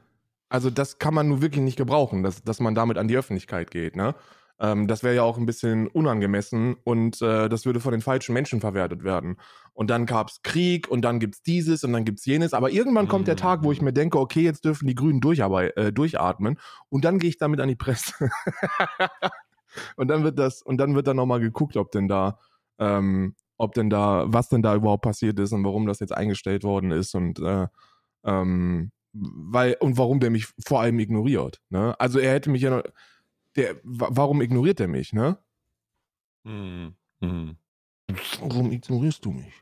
[0.47, 3.71] also das kann man nun wirklich nicht gebrauchen, dass, dass man damit an die Öffentlichkeit
[3.71, 4.15] geht, ne?
[4.59, 8.33] Ähm, das wäre ja auch ein bisschen unangemessen und äh, das würde von den falschen
[8.33, 9.37] Menschen verwertet werden.
[9.73, 12.53] Und dann gab es Krieg und dann gibt es dieses und dann gibt es jenes.
[12.53, 13.39] Aber irgendwann kommt der Mhm.
[13.39, 17.29] Tag, wo ich mir denke, okay, jetzt dürfen die Grünen äh, durchatmen und dann gehe
[17.31, 18.13] ich damit an die Presse.
[19.95, 22.39] und dann wird das, und dann wird dann nochmal geguckt, ob denn da,
[22.79, 26.63] ähm, ob denn da, was denn da überhaupt passiert ist und warum das jetzt eingestellt
[26.63, 27.67] worden ist und äh,
[28.25, 31.61] ähm, weil, und warum der mich vor allem ignoriert.
[31.69, 31.95] Ne?
[31.99, 32.83] Also er hätte mich ja noch,
[33.55, 35.37] der, wa- warum ignoriert er mich, ne?
[36.45, 36.95] Hm.
[37.21, 37.55] Hm.
[38.41, 39.53] Warum ignorierst du mich?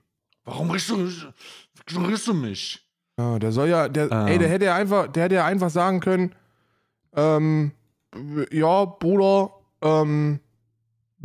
[0.45, 2.87] Warum ignorierst du mich?
[3.19, 4.27] Ja, der soll ja, der, Ähm.
[4.27, 6.33] ey, der hätte ja einfach, der hätte ja einfach sagen können,
[7.13, 7.73] ähm,
[8.51, 10.39] ja, Bruder, ähm,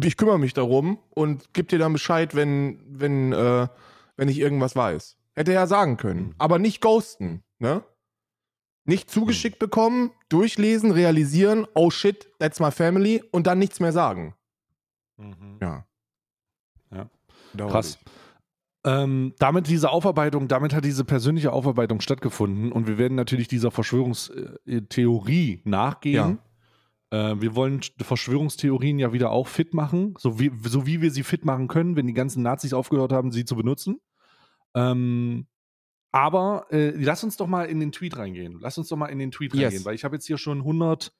[0.03, 3.69] ich kümmere mich darum und gib dir dann Bescheid, wenn, wenn, äh,
[4.17, 5.17] wenn ich irgendwas weiß.
[5.35, 6.29] Hätte er ja sagen können.
[6.29, 6.35] Mhm.
[6.39, 7.83] Aber nicht ghosten, ne?
[8.85, 14.35] Nicht zugeschickt bekommen, durchlesen, realisieren, oh shit, that's my family und dann nichts mehr sagen.
[15.17, 15.59] Mhm.
[15.61, 15.87] Ja.
[16.93, 17.11] Ja.
[17.55, 17.73] Dauerlich.
[17.73, 17.99] Krass.
[18.85, 23.73] Ähm, damit diese Aufarbeitung, damit hat diese persönliche Aufarbeitung stattgefunden und wir werden natürlich dieser
[23.73, 26.39] Verschwörungstheorie nachgehen.
[27.11, 31.23] Äh, wir wollen Verschwörungstheorien ja wieder auch fit machen, so wie, so wie wir sie
[31.23, 34.01] fit machen können, wenn die ganzen Nazis aufgehört haben, sie zu benutzen.
[34.75, 35.47] Ähm,
[36.13, 38.59] aber äh, lass uns doch mal in den Tweet reingehen.
[38.61, 39.65] Lass uns doch mal in den Tweet Yes.
[39.65, 41.13] reingehen, weil ich habe jetzt hier schon 100,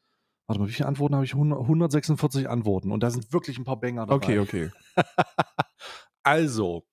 [0.47, 1.35] warte mal, wie viele Antworten habe ich?
[1.35, 4.15] 100, 146 Antworten und da sind wirklich ein paar Banger dabei.
[4.15, 4.71] Okay, okay.
[6.23, 6.85] Also,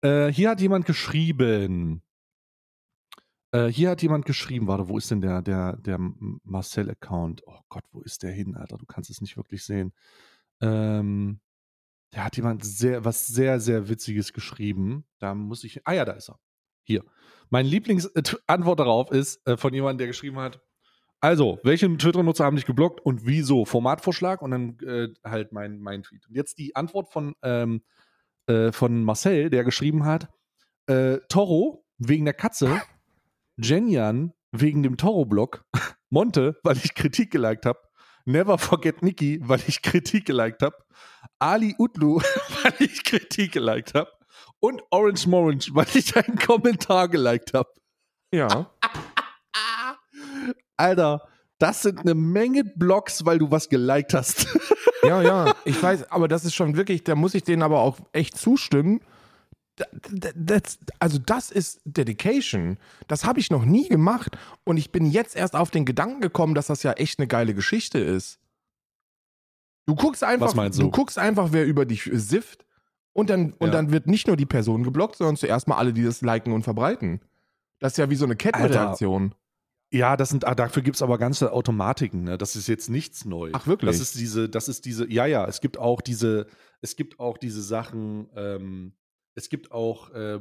[0.00, 2.02] äh, hier hat jemand geschrieben.
[3.52, 7.42] Äh, hier hat jemand geschrieben, warte, wo ist denn der, der, der Marcel-Account?
[7.46, 8.78] Oh Gott, wo ist der hin, Alter?
[8.78, 9.92] Du kannst es nicht wirklich sehen.
[10.60, 11.40] Ähm,
[12.10, 15.04] da hat jemand sehr, was sehr, sehr Witziges geschrieben.
[15.18, 15.86] Da muss ich.
[15.86, 16.38] Ah ja, da ist er.
[16.82, 17.04] Hier.
[17.50, 20.60] Mein Lieblingsantwort darauf ist äh, von jemandem, der geschrieben hat.
[21.20, 23.64] Also, welche Twitter-Nutzer haben dich geblockt und wieso?
[23.64, 26.26] Formatvorschlag und dann äh, halt mein, mein Tweet.
[26.28, 27.82] Und jetzt die Antwort von, ähm,
[28.46, 30.28] äh, von Marcel, der geschrieben hat:
[30.86, 32.80] äh, Toro wegen der Katze,
[33.56, 35.64] Jenjan wegen dem Toro-Blog,
[36.10, 37.80] Monte, weil ich Kritik geliked habe,
[38.24, 40.76] Never Forget Nikki, weil ich Kritik geliked habe,
[41.38, 42.20] Ali Utlu,
[42.62, 44.10] weil ich Kritik geliked habe
[44.60, 47.70] und Orange Morange, weil ich einen Kommentar geliked habe.
[48.32, 48.70] Ja.
[50.76, 54.46] Alter, das sind eine Menge Blogs, weil du was geliked hast.
[55.02, 57.98] Ja, ja, ich weiß, aber das ist schon wirklich, da muss ich denen aber auch
[58.12, 59.00] echt zustimmen.
[60.34, 62.78] Das, also das ist Dedication.
[63.08, 66.54] Das habe ich noch nie gemacht und ich bin jetzt erst auf den Gedanken gekommen,
[66.54, 68.38] dass das ja echt eine geile Geschichte ist.
[69.86, 70.70] Du guckst einfach, du?
[70.70, 70.90] du?
[70.90, 72.64] guckst einfach, wer über dich sifft
[73.12, 73.72] und dann und Ja.
[73.72, 76.62] dann wird nicht nur die Person geblockt, sondern zuerst mal alle, die das liken und
[76.62, 77.20] verbreiten.
[77.78, 79.34] Das ist ja wie so eine Kettenreaktion.
[79.92, 82.36] Ja, das sind, ah, dafür gibt es aber ganze Automatiken, ne?
[82.36, 83.50] Das ist jetzt nichts neu.
[83.52, 83.88] Ach, wirklich?
[83.88, 86.48] Das ist diese, das ist diese, ja, ja, es gibt auch diese,
[86.80, 88.92] es gibt auch diese Sachen, ähm,
[89.36, 90.40] es gibt auch äh,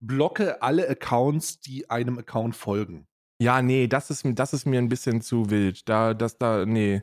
[0.00, 3.06] blocke alle Accounts, die einem Account folgen.
[3.38, 5.88] Ja, nee, das ist, das ist mir ein bisschen zu wild.
[5.88, 7.02] Da, das da, nee.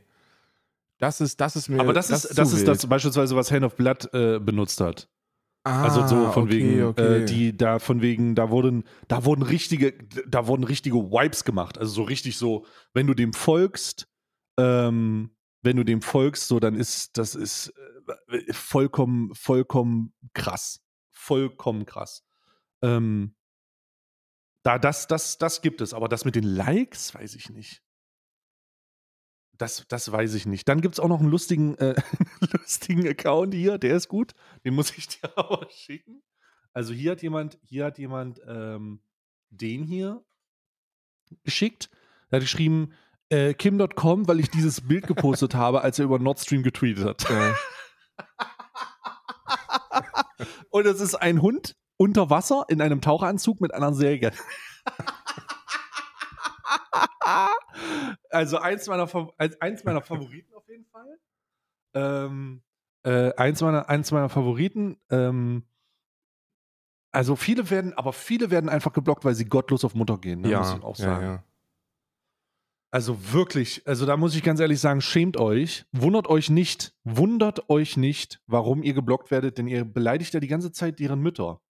[1.00, 1.80] Das ist, das ist mir.
[1.80, 2.68] Aber das, ist, zu das ist wild.
[2.68, 5.10] das beispielsweise, was Hand of Blood äh, benutzt hat.
[5.64, 7.22] Ah, Also so von okay, wegen, okay.
[7.22, 9.94] Äh, die da von wegen, da wurden, da wurden richtige,
[10.28, 11.78] da wurden richtige Wipes gemacht.
[11.78, 14.08] Also so richtig so, wenn du dem folgst,
[14.58, 17.74] ähm, wenn du dem folgst, so dann ist, das ist
[18.30, 20.81] äh, vollkommen, vollkommen krass.
[21.22, 22.26] Vollkommen krass.
[22.82, 23.36] Ähm,
[24.64, 27.84] da, das, das, das gibt es, aber das mit den Likes, weiß ich nicht.
[29.56, 30.68] Das, das weiß ich nicht.
[30.68, 31.94] Dann gibt es auch noch einen lustigen, äh,
[32.54, 34.34] lustigen Account hier, der ist gut.
[34.66, 36.24] Den muss ich dir aber schicken.
[36.74, 39.04] Also hier hat jemand, hier hat jemand ähm,
[39.52, 40.26] den hier
[41.44, 41.92] geschickt.
[42.32, 42.94] Er hat geschrieben,
[43.30, 47.30] äh, Kim.com, weil ich dieses Bild gepostet habe, als er über Nord Stream getweetet hat.
[47.30, 47.56] Ja.
[50.72, 54.32] Und es ist ein Hund unter Wasser in einem Taucheranzug mit einer Säge.
[58.32, 59.08] also eins meiner,
[59.60, 61.20] eins meiner Favoriten auf jeden Fall.
[61.94, 62.64] Ähm,
[63.04, 64.98] äh, eins, meiner, eins meiner Favoriten.
[65.10, 65.64] Ähm,
[67.12, 70.42] also viele werden, aber viele werden einfach geblockt, weil sie gottlos auf Mutter gehen.
[70.42, 71.26] Ne, ja, muss ich auch ja, sagen.
[71.26, 71.44] ja.
[72.94, 77.70] Also wirklich, also da muss ich ganz ehrlich sagen, schämt euch, wundert euch nicht, wundert
[77.70, 81.62] euch nicht, warum ihr geblockt werdet, denn ihr beleidigt ja die ganze Zeit deren Mütter.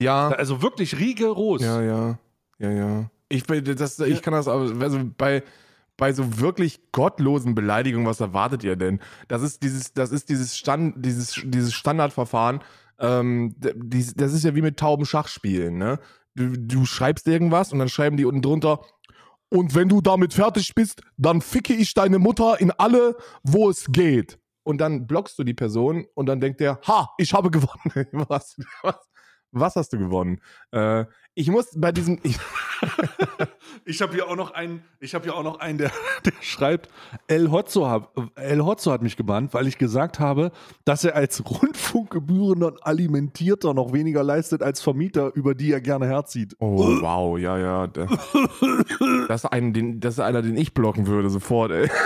[0.00, 1.62] Ja, Also wirklich rigoros.
[1.62, 2.18] ja, ja,
[2.58, 3.10] ja, ja.
[3.28, 5.42] Ich, bin- das, ich kann das aber, also bei,
[5.96, 9.00] bei so wirklich gottlosen Beleidigungen, was erwartet ihr denn?
[9.28, 12.60] Das ist dieses, das ist dieses Stand, dieses, dieses Standardverfahren.
[12.98, 15.98] Ähm, das ist ja wie mit tauben Schachspielen, ne?
[16.36, 18.80] Du, du schreibst irgendwas und dann schreiben die unten drunter.
[19.50, 23.86] Und wenn du damit fertig bist, dann ficke ich deine Mutter in alle, wo es
[23.90, 24.38] geht.
[24.62, 28.06] Und dann blockst du die Person und dann denkt der, ha, ich habe gewonnen.
[28.12, 28.96] was, was,
[29.50, 30.40] was hast du gewonnen?
[30.70, 31.04] Äh,
[31.34, 32.38] ich muss bei diesem, ich,
[33.84, 35.90] Ich habe hier auch noch einen, ich habe hier auch noch einen, der,
[36.24, 36.88] der schreibt,
[37.26, 40.52] El Hotzo, hab, El Hotzo hat mich gebannt, weil ich gesagt habe,
[40.84, 46.06] dass er als Rundfunkgebührender und Alimentierter noch weniger leistet als Vermieter, über die er gerne
[46.06, 46.56] herzieht.
[46.58, 47.86] Oh, wow, ja, ja.
[47.86, 48.06] Da,
[49.28, 51.90] das, ist ein, den, das ist einer, den ich blocken würde, sofort, ey.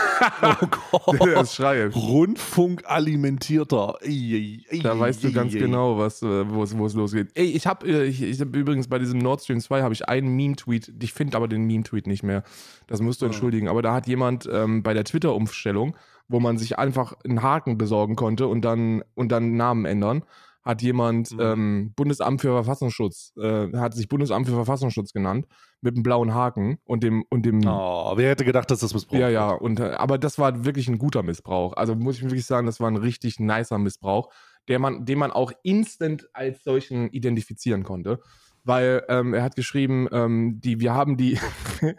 [0.93, 1.97] Oh Der das schreibt.
[1.97, 3.99] Rundfunkalimentierter.
[4.01, 7.29] Da ei, weißt du ganz genau, was, äh, wo es wo es losgeht.
[7.35, 10.35] Ey, ich habe ich, ich hab übrigens bei diesem Nord Stream 2 habe ich einen
[10.37, 12.42] Meme-Tweet, ich finde aber den Meme-Tweet nicht mehr.
[12.87, 13.31] Das musst du Ja.
[13.31, 13.68] entschuldigen.
[13.68, 15.96] Aber da hat jemand ähm, bei der Twitter-Umstellung,
[16.29, 20.24] wo man sich einfach einen Haken besorgen konnte und dann, und dann Namen ändern,
[20.62, 21.40] hat jemand Mhm.
[21.40, 25.46] ähm, Bundesamt für Verfassungsschutz, äh, hat sich Bundesamt für Verfassungsschutz genannt,
[25.83, 29.20] mit einem blauen Haken und dem, und dem Oh, wer hätte gedacht, dass das missbraucht
[29.20, 31.74] ja, ja, und, äh, aber das war wirklich ein guter Missbrauch.
[31.74, 34.31] Also muss ich wirklich sagen, das war ein richtig nicer Missbrauch,
[34.68, 38.20] der man, den man auch instant als solchen identifizieren konnte.
[38.64, 41.38] Weil ähm, er hat geschrieben, ähm, die, wir haben die.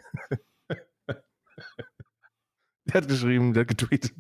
[2.86, 4.16] der hat geschrieben, der hat getweetet.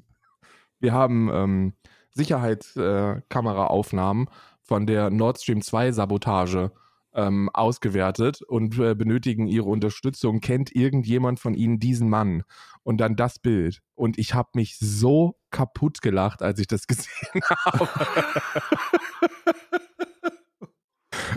[0.79, 1.73] Wir haben ähm,
[2.11, 4.31] Sicherheitskameraaufnahmen äh,
[4.61, 6.71] von der Nord Stream 2 Sabotage
[7.15, 10.39] ähm, ausgewertet und äh, benötigen ihre Unterstützung.
[10.39, 12.43] Kennt irgendjemand von ihnen diesen Mann?
[12.83, 13.81] Und dann das Bild.
[13.95, 17.09] Und ich habe mich so kaputt gelacht, als ich das gesehen
[17.65, 17.89] habe.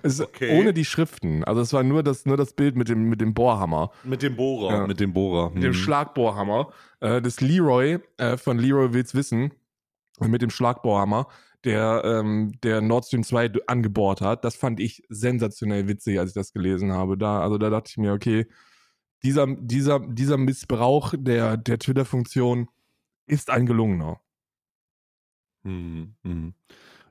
[0.02, 0.58] es, Okay.
[0.58, 1.44] Ohne die Schriften.
[1.44, 3.90] Also es war nur das, nur das Bild mit dem, mit dem Bohrhammer.
[4.04, 4.72] Mit dem Bohrer.
[4.80, 4.86] Ja.
[4.86, 5.50] Mit dem Bohrer.
[5.50, 5.74] Mit dem Mhm.
[5.74, 6.72] Schlagbohrhammer.
[7.00, 9.52] Äh, das Leroy äh, von Leroy will's wissen.
[10.20, 11.28] Mit dem Schlagbohrhammer,
[11.64, 14.44] der, ähm, der Nord Stream 2 d- angebohrt hat.
[14.44, 17.16] Das fand ich sensationell witzig, als ich das gelesen habe.
[17.16, 18.46] Da, also da dachte ich mir, okay,
[19.22, 22.68] dieser, dieser, dieser Missbrauch der, der Twitter-Funktion
[23.26, 24.20] ist ein gelungener.
[25.62, 26.14] Mhm.
[26.22, 26.54] Mhm.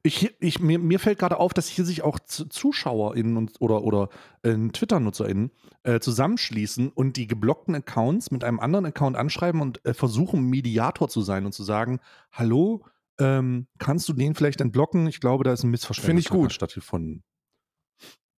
[0.07, 4.09] Ich, ich, mir, mir fällt gerade auf, dass hier sich auch ZuschauerInnen und, oder, oder
[4.43, 5.51] äh, Twitter-NutzerInnen
[5.83, 11.09] äh, zusammenschließen und die geblockten Accounts mit einem anderen Account anschreiben und äh, versuchen, Mediator
[11.09, 11.99] zu sein und zu sagen:
[12.31, 12.85] Hallo,
[13.19, 15.07] ähm, kannst du den vielleicht entblocken?
[15.07, 16.53] Ich glaube, da ist ein Missverständnis gut.
[16.53, 17.23] stattgefunden.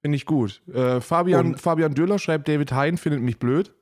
[0.01, 0.61] Finde ich gut.
[0.73, 3.73] Äh, Fabian, Und- Fabian Döller schreibt, David Hein findet mich blöd.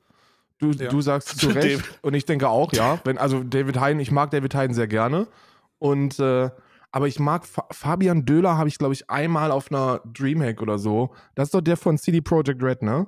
[0.57, 0.89] Du, Ja.
[0.89, 1.83] du sagst zu Recht.
[2.01, 2.99] Und ich denke auch, ja.
[3.05, 5.27] Wenn, also David Hein, ich mag David Hein sehr gerne.
[5.77, 6.49] Und äh,
[6.91, 10.77] aber ich mag Fa Fabian Döhler, habe ich, glaube ich, einmal auf einer Dreamhack oder
[10.77, 11.13] so.
[11.35, 13.07] Das ist doch der von CD Projekt Red, ne?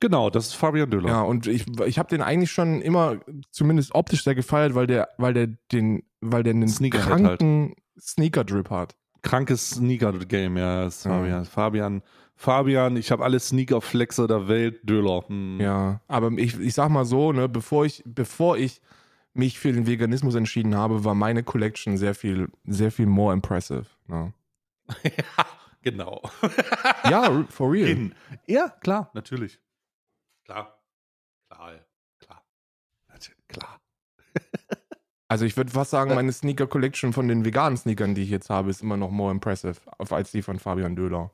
[0.00, 1.08] Genau, das ist Fabian Döller.
[1.08, 3.20] Ja, und ich, ich habe den eigentlich schon immer
[3.50, 7.38] zumindest optisch sehr gefeiert, weil der, weil der den, weil der einen Sneakerhead halt.
[7.38, 8.96] kranken Sneaker-Drip hat.
[9.22, 11.10] Krankes Sneaker-Game, ja, das ist Ja.
[11.12, 11.44] Fabian.
[11.44, 12.02] Fabian,
[12.34, 15.24] Fabian, ich habe alle Sneaker-Flexer der Welt, Döller.
[15.26, 15.60] Hm.
[15.60, 18.80] Ja, aber ich, ich sag mal so, ne, bevor ich, bevor ich
[19.32, 23.86] mich für den Veganismus entschieden habe, war meine Collection sehr viel, sehr viel more impressive.
[24.06, 24.32] Ne?
[25.82, 26.22] genau.
[27.04, 27.88] Ja, for real.
[27.88, 28.14] In.
[28.46, 29.60] Ja, klar, natürlich.
[30.44, 30.80] Klar.
[31.48, 31.84] Klar, ja.
[32.18, 32.42] klar.
[33.48, 33.80] Klar.
[35.28, 38.50] Also ich würde fast sagen, meine Sneaker Collection von den veganen Sneakern, die ich jetzt
[38.50, 41.30] habe, ist immer noch more impressive als die von Fabian Döhler.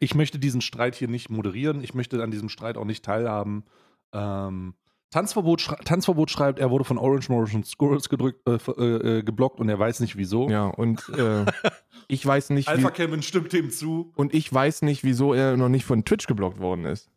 [0.00, 1.84] Ich möchte diesen Streit hier nicht moderieren.
[1.84, 3.64] Ich möchte an diesem Streit auch nicht teilhaben.
[4.12, 4.74] Ähm,
[5.14, 9.60] Tanzverbot, schrei Tanzverbot schreibt, er wurde von Orange Motion Squirrels gedrückt, äh, äh, äh, geblockt
[9.60, 10.48] und er weiß nicht wieso.
[10.48, 11.44] Ja, und äh,
[12.08, 14.12] ich weiß nicht, Alpha Kevin stimmt dem zu.
[14.16, 17.08] und ich weiß nicht, wieso er noch nicht von Twitch geblockt worden ist.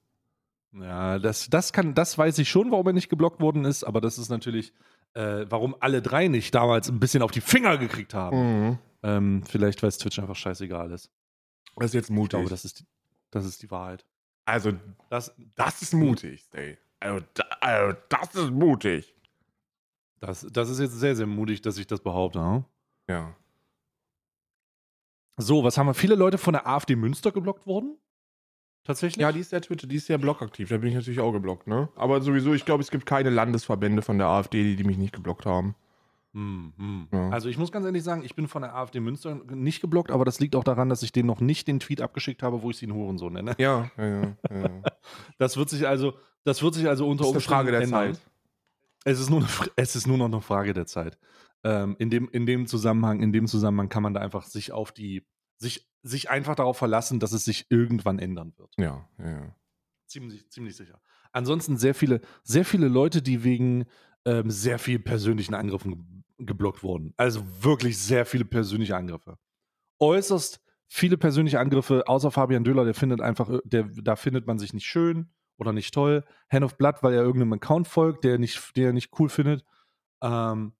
[0.74, 4.00] Ja, das, das kann, das weiß ich schon, warum er nicht geblockt worden ist, aber
[4.00, 4.74] das ist natürlich,
[5.16, 8.38] äh, warum alle drei nicht damals ein bisschen auf die Finger gekriegt haben.
[8.68, 8.78] Mhm.
[9.02, 11.10] Ähm, vielleicht, weil es Twitch einfach scheißegal ist.
[11.76, 12.30] Das ist jetzt Ich mutig.
[12.32, 12.86] glaube, das ist die,
[13.32, 14.06] das ist die Wahrheit.
[14.46, 14.74] also,
[15.10, 16.78] Das, das ist mutig, Stay.
[17.00, 17.26] Also,
[17.62, 19.14] also, das ist mutig.
[20.20, 22.40] das, das ist jetzt sehr, sehr mutig, dass ich das behaupte.
[22.40, 22.66] Hm?
[23.08, 23.36] Ja.
[25.38, 25.94] So, was haben wir?
[25.94, 27.98] Viele Leute von der AfD Münster geblockt worden?
[28.84, 29.22] Tatsächlich?
[29.22, 30.70] Ja, die ist ja Twitter, die ist ja blockaktiv.
[30.70, 31.90] Da bin ich natürlich auch geblockt, ne?
[31.96, 35.14] Aber sowieso, ich glaube, es gibt keine Landesverbände von der AfD, die, die mich nicht
[35.14, 35.76] geblockt haben.
[36.38, 37.08] Hm, hm.
[37.12, 37.30] Ja.
[37.32, 40.24] Also ich muss ganz ehrlich sagen, ich bin von der AfD Münster nicht geblockt, aber
[40.24, 42.78] das liegt auch daran, dass ich denen noch nicht den Tweet abgeschickt habe, wo ich
[42.78, 43.56] sie einen Hurensohn nenne.
[43.58, 44.36] Ja, ja, ja.
[44.52, 44.82] ja.
[45.40, 46.14] Das wird sich also,
[46.44, 48.14] das wird sich also unter Das ist eine Frage der ändern.
[48.14, 48.22] Zeit.
[49.04, 51.18] Es ist nur, eine, es ist nur noch eine Frage der Zeit.
[51.64, 54.92] Ähm, in, dem, in dem Zusammenhang, in dem Zusammenhang kann man da einfach sich auf
[54.92, 55.26] die,
[55.58, 58.76] sich, sich einfach darauf verlassen, dass es sich irgendwann ändern wird.
[58.78, 59.56] Ja, ja, ja.
[60.06, 61.02] Ziemlich, ziemlich sicher.
[61.32, 63.86] Ansonsten sehr viele, sehr viele Leute, die wegen
[64.26, 67.14] ähm, sehr viel persönlichen Angriffen geblockt wurden.
[67.18, 69.38] Also wirklich sehr viele persönliche Angriffe.
[70.00, 74.60] Äußerst viele persönliche Angriffe, außer Fabian Döhler, der findet einfach, äh, der, da findet man
[74.60, 76.24] sich nicht schön oder nicht toll.
[76.50, 79.64] Hand of Blood, weil er irgendeinem Account folgt, der nicht, der er nicht cool findet.
[80.22, 80.74] Ähm,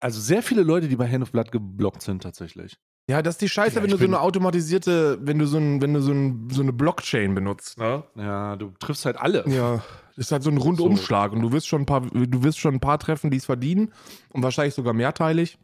[0.00, 2.76] also sehr viele Leute, die bei Hand of Blood geblockt sind tatsächlich.
[3.08, 5.82] Ja, das ist die Scheiße, Ja, wenn du so eine automatisierte, wenn du so, ein,
[5.82, 8.04] wenn du so, ein, so eine Blockchain benutzt, ne?
[8.14, 9.46] Ja, du triffst halt alle.
[9.48, 9.82] Ja,
[10.16, 12.74] das ist halt so ein Rundumschlag und du wirst schon ein paar, du wirst schon
[12.74, 13.92] ein paar treffen, die es verdienen
[14.30, 15.58] und wahrscheinlich sogar mehrteilig,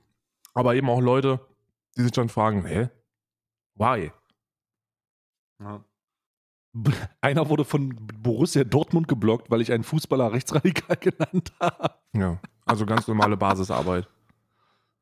[0.55, 1.41] aber eben auch Leute,
[1.97, 2.91] die sich schon fragen, hä?
[3.77, 4.13] Why?
[5.61, 5.85] Ja.
[7.21, 11.95] Einer wurde von Borussia Dortmund geblockt, weil ich einen Fußballer rechtsradikal genannt habe.
[12.13, 14.09] Ja, also ganz normale Basisarbeit.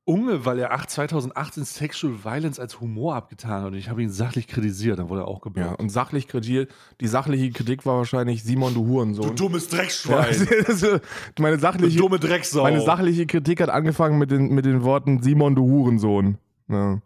[0.09, 4.09] Unge, weil er 8, 2018 Sexual Violence als Humor abgetan hat und ich habe ihn
[4.09, 5.81] sachlich kritisiert, dann wurde er auch Ja, geblockt.
[5.81, 9.37] und sachlich kritisiert, die sachliche Kritik war wahrscheinlich Simon, du Hurensohn.
[9.37, 10.49] dummes Ja, Dreckschwein.
[10.67, 10.99] also,
[11.39, 12.63] meine sachliche, dumme Drecksau.
[12.63, 16.39] meine sachliche Kritik hat angefangen mit den, mit den Worten Simon, du Hurensohn.
[16.69, 17.03] Ja.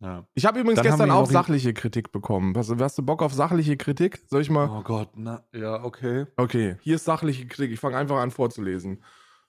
[0.00, 0.26] ja.
[0.34, 2.52] Ich habe übrigens Dann gestern auch sachliche Kritik bekommen.
[2.56, 4.22] Hast, hast du Bock auf sachliche Kritik?
[4.26, 4.68] Soll ich mal?
[4.68, 6.26] Oh Gott, na, ja, okay.
[6.36, 7.70] Okay, hier ist sachliche Kritik.
[7.72, 8.98] Ich fange einfach an vorzulesen.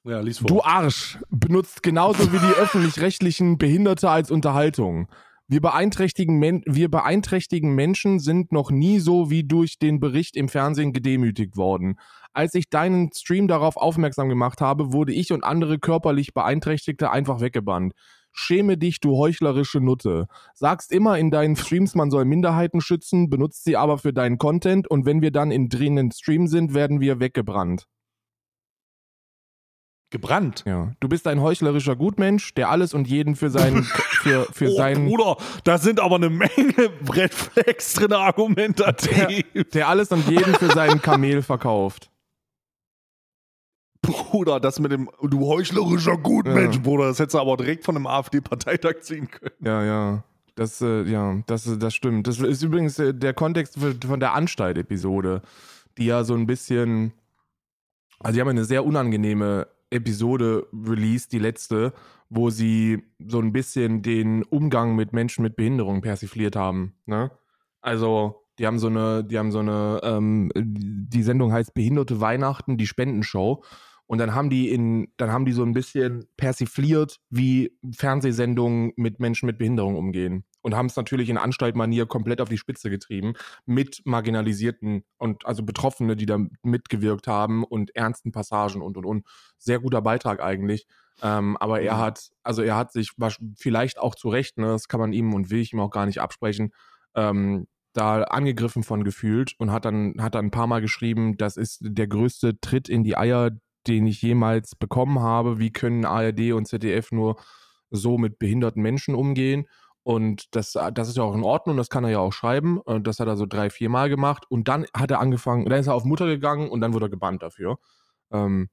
[0.06, 0.48] Ja, lies vor.
[0.48, 5.08] Du Arsch benutzt genauso wie die öffentlich-rechtlichen Behinderte als Unterhaltung.
[5.48, 10.50] Wir beeinträchtigen, Men wir beeinträchtigen Menschen sind noch nie so wie durch den Bericht im
[10.50, 12.00] Fernsehen gedemütigt worden.
[12.34, 17.40] Als ich deinen Stream darauf aufmerksam gemacht habe, wurde ich und andere körperlich Beeinträchtigte einfach
[17.40, 17.94] weggebannt.
[18.32, 20.28] Schäme dich, du heuchlerische Nutte.
[20.54, 24.90] Sagst immer in deinen Streams, man soll Minderheiten schützen, benutzt sie aber für deinen Content
[24.90, 27.86] und wenn wir dann in drehenden Stream sind, werden wir weggebrannt.
[30.14, 30.64] Gebrannt.
[30.68, 30.92] Ja.
[31.00, 33.84] Du bist ein heuchlerischer Gutmensch, der alles und jeden für seinen
[34.22, 36.92] für, für oh, seinen Bruder, da sind aber eine Menge
[37.32, 39.44] Flags drin, argumentativ.
[39.74, 42.12] der alles und jeden für seinen Kamel verkauft.
[44.04, 46.82] Bruder, das mit dem, du heuchlerischer Gutmensch, Ja.
[46.82, 49.56] Bruder, das hättest du aber direkt von einem AfD-Parteitag ziehen können.
[49.66, 50.24] Ja, ja.
[50.56, 52.28] Das, äh, ja, das, äh, das stimmt.
[52.28, 55.42] Das ist übrigens äh, der Kontext von der Anstalt-Episode,
[55.98, 57.14] die ja so ein bisschen,
[58.20, 61.94] also die haben eine sehr unangenehme Episode released, die letzte,
[62.30, 66.96] wo sie so ein bisschen den Umgang mit Menschen mit Behinderung persifliert haben.
[67.06, 67.32] Ne?
[67.82, 72.78] Also, die haben so eine, die haben so eine, ähm, die Sendung heißt Behinderte Weihnachten,
[72.78, 73.64] die Spendenshow.
[74.06, 79.20] Und dann haben die in, dann haben die so ein bisschen persifliert, wie Fernsehsendungen mit
[79.20, 80.44] Menschen mit Behinderung umgehen.
[80.64, 83.34] Und haben es natürlich in Anstaltmanier komplett auf die Spitze getrieben
[83.68, 89.28] mit marginalisierten und also Betroffene, die da mitgewirkt haben und ernsten Passagen und und und.
[89.60, 90.88] Sehr guter Beitrag eigentlich.
[91.22, 92.00] Ähm, aber er Mhm.
[92.00, 93.12] hat, also er hat sich
[93.60, 96.08] vielleicht auch zu Recht, ne, das kann man ihm und will ich ihm auch gar
[96.08, 96.74] nicht absprechen,
[97.16, 101.58] ähm, da angegriffen von gefühlt und hat dann, hat dann ein paar Mal geschrieben, das
[101.58, 103.52] ist der größte Tritt in die Eier,
[103.88, 105.60] den ich jemals bekommen habe.
[105.60, 107.36] Wie können ARD und ZDF nur
[107.92, 109.68] so mit behinderten Menschen umgehen?
[110.04, 112.80] Und das, das ist ja auch in Ordnung, das kann er ja auch schreiben.
[112.80, 114.46] Und das hat er so drei, vier Mal gemacht.
[114.50, 117.10] Und dann hat er angefangen, dann ist er auf Mutter gegangen und dann wurde er
[117.10, 117.78] gebannt dafür.
[118.32, 118.70] Ähm,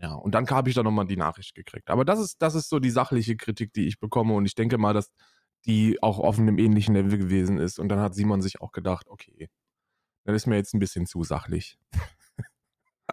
[0.00, 1.90] ja, und dann habe ich da nochmal die Nachricht gekriegt.
[1.90, 4.34] Aber das ist, das ist so die sachliche Kritik, die ich bekomme.
[4.34, 5.10] Und ich denke mal, dass
[5.66, 7.78] die auch auf einem ähnlichen Level gewesen ist.
[7.78, 9.48] Und dann hat Simon sich auch gedacht, okay,
[10.24, 11.78] das ist mir jetzt ein bisschen zu sachlich.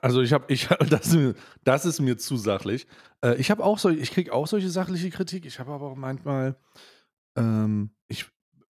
[0.02, 1.18] Also ich habe, ich, das,
[1.64, 2.86] das ist mir zu sachlich.
[3.22, 5.46] Äh, ich habe auch so, ich kriege auch solche sachliche Kritik.
[5.46, 6.58] Ich habe aber auch manchmal,
[7.36, 8.26] ähm, ich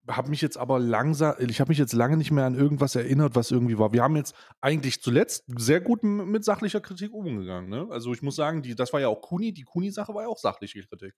[0.09, 3.35] habe mich jetzt aber langsam, ich habe mich jetzt lange nicht mehr an irgendwas erinnert,
[3.35, 3.93] was irgendwie war.
[3.93, 7.71] Wir haben jetzt eigentlich zuletzt sehr gut mit sachlicher Kritik umgegangen.
[7.71, 7.87] Ne?
[7.91, 10.39] Also ich muss sagen, die, das war ja auch Kuni, die Kuni-Sache war ja auch
[10.39, 11.15] sachliche Kritik.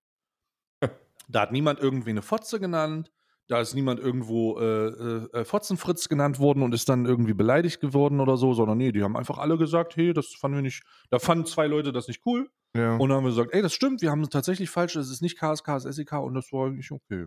[1.29, 3.13] Da hat niemand irgendwie eine Fotze genannt.
[3.49, 7.81] Da ist niemand irgendwo äh, äh, äh, Fotzenfritz genannt worden und ist dann irgendwie beleidigt
[7.81, 10.83] geworden oder so, sondern nee, die haben einfach alle gesagt, hey, das fanden wir nicht,
[11.11, 12.97] da fanden zwei Leute das nicht cool Ja.
[12.97, 15.23] und dann haben wir gesagt, ey, das stimmt, wir haben es tatsächlich falsch, das ist
[15.23, 17.27] nicht KSK, es ist SEK und das war eigentlich okay,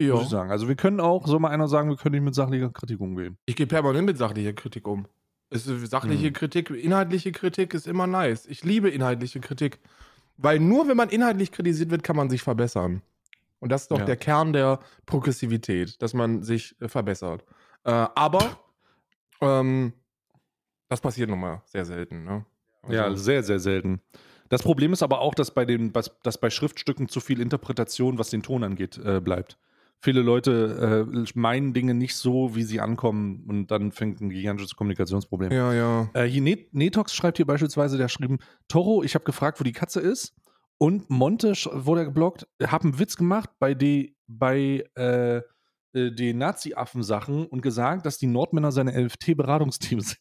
[0.00, 0.50] muss ich sagen.
[0.50, 3.36] Also wir können auch, soll mal einer sagen, wir können nicht mit sachlicher Kritik umgehen.
[3.44, 5.06] Ich gehe permanent mit sachlicher Kritik um.
[5.50, 6.32] Es ist sachliche Mhm.
[6.32, 8.46] Kritik, inhaltliche Kritik ist immer nice.
[8.46, 9.78] Ich liebe inhaltliche Kritik.
[10.38, 13.02] Weil nur wenn man inhaltlich kritisiert wird, kann man sich verbessern.
[13.60, 14.04] Und das ist doch Ja.
[14.04, 17.44] der Kern der Progressivität, dass man sich äh, verbessert.
[17.84, 18.58] Äh, aber
[19.40, 19.92] ähm,
[20.88, 22.24] das passiert nun mal sehr selten.
[22.24, 22.44] Ne?
[22.88, 24.00] Ja, Also- sehr, sehr selten.
[24.50, 28.28] Das Problem ist aber auch, dass bei, den, dass bei Schriftstücken zu viel Interpretation, was
[28.30, 29.58] den Ton angeht, äh, bleibt.
[30.02, 34.76] Viele Leute äh, meinen Dinge nicht so, wie sie ankommen und dann fängt ein gigantisches
[34.76, 35.50] Kommunikationsproblem.
[35.50, 36.10] ja, ja.
[36.12, 38.38] Äh, hier Net Netox schreibt hier beispielsweise, der hat geschrieben,
[38.68, 40.34] Toro, ich habe gefragt, wo die Katze ist.
[40.84, 45.42] Und Monte wurde geblockt, hab einen Witz gemacht bei, die, bei äh, äh,
[45.94, 50.18] den Nazi-Affen-Sachen und gesagt, dass die Nordmänner seine LFT-Beratungsteam sind.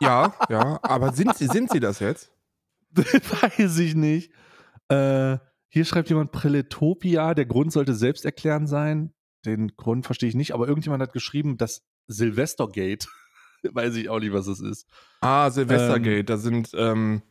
[0.00, 0.78] Ja, ja.
[0.84, 2.30] Aber sind sie, sind sie das jetzt?
[2.94, 4.30] Weiß ich nicht.
[4.86, 5.38] Äh,
[5.70, 9.12] hier schreibt jemand Preletopia, der Grund sollte selbsterklärend sein.
[9.44, 13.08] Den Grund verstehe ich nicht, aber irgendjemand hat geschrieben, das Silvestergate.
[13.72, 14.86] Weiß ich auch nicht, was es ist.
[15.20, 17.22] Ah, Silvestergate, da sind ähm,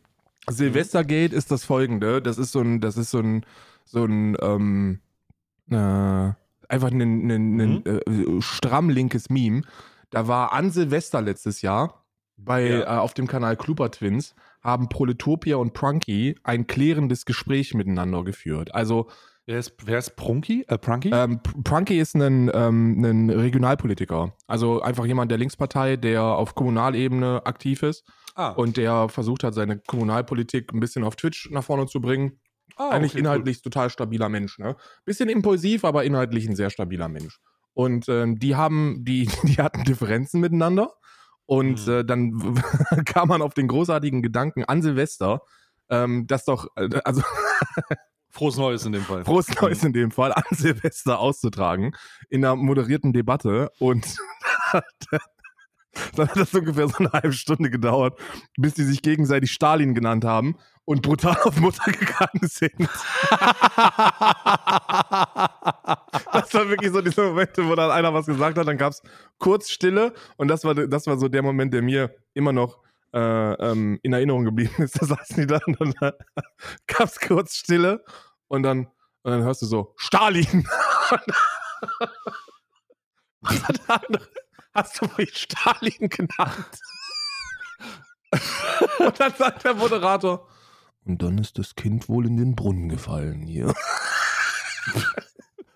[0.49, 3.45] Silvestergate ist das folgende, das ist so ein, das ist so ein,
[3.85, 4.99] so ein, ähm,
[5.69, 7.83] äh, einfach ein, ein, ein, Mhm.
[7.85, 9.61] äh, stramm linkes Meme.
[10.09, 12.05] Da war an Silvester letztes Jahr
[12.37, 12.81] bei, Ja.
[12.81, 18.73] äh, auf dem Kanal Kluber Twins haben Proletopia und Prunky ein klärendes Gespräch miteinander geführt.
[18.75, 19.07] Also
[19.47, 20.63] Wer ist, wer ist Prunky?
[20.67, 21.09] Äh, Prunky?
[21.11, 24.33] ähm, Pr- Prunky ist ein, ähm, ein Regionalpolitiker.
[24.47, 28.03] Also einfach jemand der Linkspartei, der auf Kommunalebene aktiv ist
[28.35, 32.39] ah, und der versucht hat, seine Kommunalpolitik ein bisschen auf Twitch nach vorne zu bringen.
[32.77, 34.75] ah, Eigentlich okay, inhaltlich total stabiler Mensch, ne?
[35.05, 37.39] Bisschen impulsiv, aber inhaltlich ein sehr stabiler Mensch.
[37.73, 40.93] Und ähm, die haben, die, die hatten Differenzen miteinander.
[41.47, 41.91] Und Mhm.
[41.93, 42.61] äh, dann
[43.05, 45.41] kam man auf den großartigen Gedanken an Silvester,
[45.89, 47.97] ähm, das doch, äh, also Cool.
[48.31, 49.25] Frohes Neues in dem Fall.
[49.25, 51.95] frohes Neues in dem Fall, an Silvester auszutragen,
[52.29, 53.69] in einer moderierten Debatte.
[53.79, 54.17] Und
[56.15, 58.19] dann hat das ungefähr so eine halbe Stunde gedauert,
[58.57, 60.55] bis die sich gegenseitig Stalin genannt haben
[60.85, 62.73] und brutal auf Mutter gegangen sind.
[66.33, 69.01] Das war wirklich so diese Momente, wo dann einer was gesagt hat, dann gab es
[69.37, 72.79] kurz Stille und das war, das war so der Moment, der mir immer noch
[73.13, 74.95] äh, ähm, in Erinnerung geblieben ist.
[75.01, 76.13] Da saßen die da und dann
[76.87, 78.03] gab es kurz Stille
[78.47, 78.85] und dann,
[79.23, 80.67] und dann hörst du so, Stalin!
[83.43, 84.27] Und dann der andere,
[84.75, 86.79] hast du mich Stalin genannt?
[88.99, 90.47] Und dann sagt der Moderator,
[91.05, 93.73] und dann ist das Kind wohl in den Brunnen gefallen hier.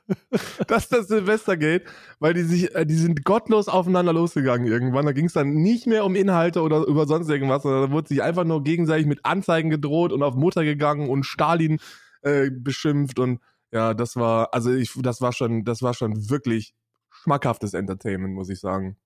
[0.68, 1.86] das ist das Silvestergate,
[2.20, 5.06] weil die sich, äh, die sind gottlos aufeinander losgegangen irgendwann.
[5.06, 8.10] Da ging es dann nicht mehr um Inhalte oder über sonst irgendwas, sondern da wurde
[8.10, 11.80] sich einfach nur gegenseitig mit Anzeigen gedroht und auf Mutter gegangen und Stalin
[12.22, 13.40] äh, beschimpft und
[13.72, 16.74] ja, das war, also ich, das war schon, das war schon wirklich
[17.10, 18.98] schmackhaftes Entertainment, muss ich sagen.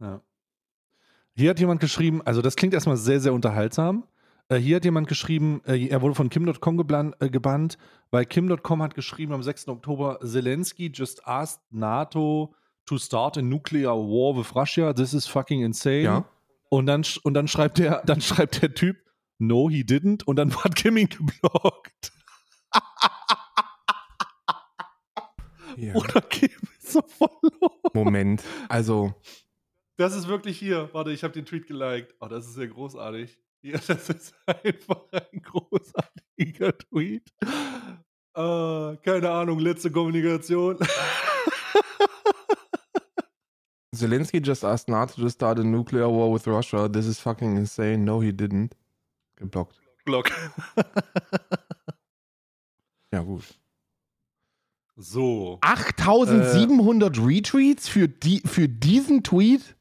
[0.00, 0.22] Ja.
[1.34, 4.04] Hier hat jemand geschrieben, also das klingt erstmal sehr, sehr unterhaltsam.
[4.52, 6.78] Äh, hier hat jemand geschrieben, äh, er wurde von Kim.com
[7.20, 7.78] äh, gebannt,
[8.10, 9.68] weil Kim.com hat geschrieben am 6.
[9.68, 14.92] Oktober, Zelensky just asked NATO to start a nuclear war with Russia.
[14.92, 16.02] This is fucking insane.
[16.02, 16.24] Ja.
[16.68, 18.98] Und dann, und dann schreibt der, dann schreibt der Typ,
[19.38, 20.24] no, he didn't.
[20.24, 22.12] Und dann hat Kim ihn geblockt.
[25.78, 25.94] Ja.
[25.94, 27.80] oder gehen wir so verloren?
[27.94, 28.42] Moment.
[28.68, 29.14] Also,
[29.96, 30.90] Das ist wirklich hier.
[30.92, 32.14] Warte, ich habe den Tweet geliked.
[32.20, 33.38] Oh, das ist ja großartig.
[33.62, 37.32] Ja, das ist einfach ein großartiger Tweet.
[38.34, 40.78] Äh, keine Ahnung, letzte Kommunikation.
[43.94, 46.88] Zelensky just asked NATO to start a nuclear war with Russia.
[46.88, 48.04] This is fucking insane.
[48.04, 48.74] No, he didn't.
[49.36, 49.80] Geblockt.
[50.04, 50.30] Block.
[53.12, 53.44] Ja, gut.
[54.96, 55.58] So.
[55.60, 59.76] 8700 Retweets für, die, für diesen Tweet?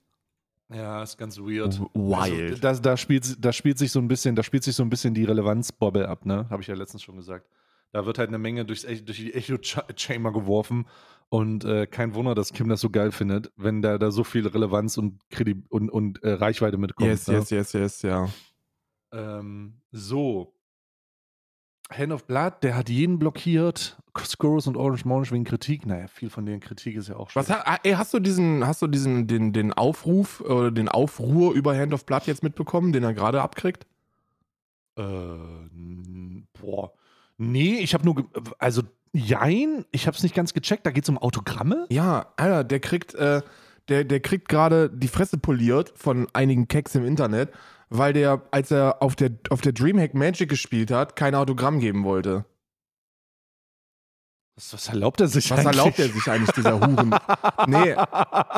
[0.73, 1.79] Ja, ist ganz weird.
[1.93, 2.51] Wild.
[2.51, 4.89] Also, das, da, spielt, da spielt sich so ein bisschen, da spielt sich so ein
[4.89, 6.49] bisschen die Relevanzbobble ab, ne?
[6.49, 7.47] Habe ich ja letztens schon gesagt.
[7.91, 10.87] Da wird halt eine Menge durchs, durch die Echo-Chamber geworfen
[11.27, 14.47] und äh, kein Wunder, dass Kim das so geil findet, wenn da, da so viel
[14.47, 17.09] Relevanz und, Kredi und, und äh, Reichweite mitkommt.
[17.09, 17.35] yes, ne?
[17.35, 18.29] yes, yes, yes, ja.
[19.11, 20.53] Ähm, so.
[21.91, 24.00] Hand of Blood, der hat jeden blockiert.
[24.19, 25.85] Scorus und Orange Morange wegen Kritik.
[25.85, 28.81] Naja, viel von deren Kritik ist ja auch Was, ha- ey, hast du diesen, hast
[28.81, 33.03] du diesen, den, den Aufruf oder den Aufruhr über Hand of Blood jetzt mitbekommen, den
[33.03, 33.85] er gerade abkriegt?
[34.97, 35.01] Äh,
[36.61, 36.91] boah.
[37.37, 38.25] Nee, ich habe nur,
[38.59, 38.83] also,
[39.13, 40.85] jein, ich habe es nicht ganz gecheckt.
[40.85, 41.87] Da geht es um Autogramme?
[41.89, 43.41] Ja, Alter, der kriegt, äh,
[43.87, 47.51] der, der kriegt gerade die Fresse poliert von einigen Keks im Internet,
[47.89, 52.03] weil der, als er auf der, auf der Dreamhack Magic gespielt hat, kein Autogramm geben
[52.03, 52.45] wollte.
[54.55, 55.77] Was, was erlaubt er sich Was eigentlich?
[55.77, 57.15] erlaubt er sich eigentlich, dieser Huren?
[57.67, 57.95] Nee,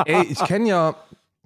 [0.06, 0.96] ey, ich kenne ja,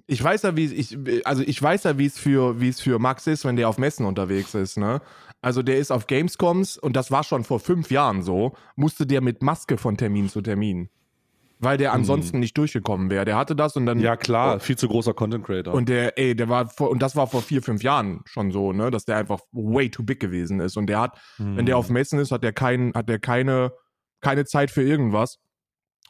[0.07, 2.99] ich weiß ja, wie ich, also ich weiß ja, wie es für, wie es für
[2.99, 5.01] Max ist, wenn der auf Messen unterwegs ist, ne?
[5.41, 9.21] Also der ist auf Gamescoms und das war schon vor fünf Jahren so, musste der
[9.21, 10.89] mit Maske von Termin zu Termin.
[11.61, 13.25] Weil der ansonsten nicht durchgekommen wäre.
[13.25, 13.99] Der hatte das und dann.
[13.99, 15.73] Ja, klar, viel zu großer Content Creator.
[15.73, 18.71] Und der, ey, der war vor, und das war vor vier, fünf Jahren schon so,
[18.71, 20.77] ne, dass der einfach way too big gewesen ist.
[20.77, 23.73] Und der hat, wenn der auf Messen ist, hat der kein, hat der keine,
[24.21, 25.39] keine Zeit für irgendwas.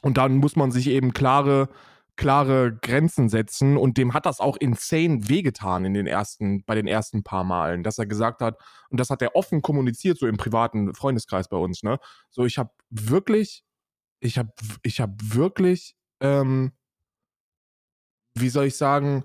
[0.01, 1.69] Und dann muss man sich eben klare,
[2.15, 3.77] klare Grenzen setzen.
[3.77, 7.83] Und dem hat das auch insane wehgetan in den ersten, bei den ersten paar Malen,
[7.83, 8.57] dass er gesagt hat,
[8.89, 11.99] und das hat er offen kommuniziert, so im privaten Freundeskreis bei uns, ne?
[12.29, 13.63] So, ich habe wirklich,
[14.19, 14.51] ich habe,
[14.83, 16.71] ich habe wirklich, ähm,
[18.35, 19.23] wie soll ich sagen,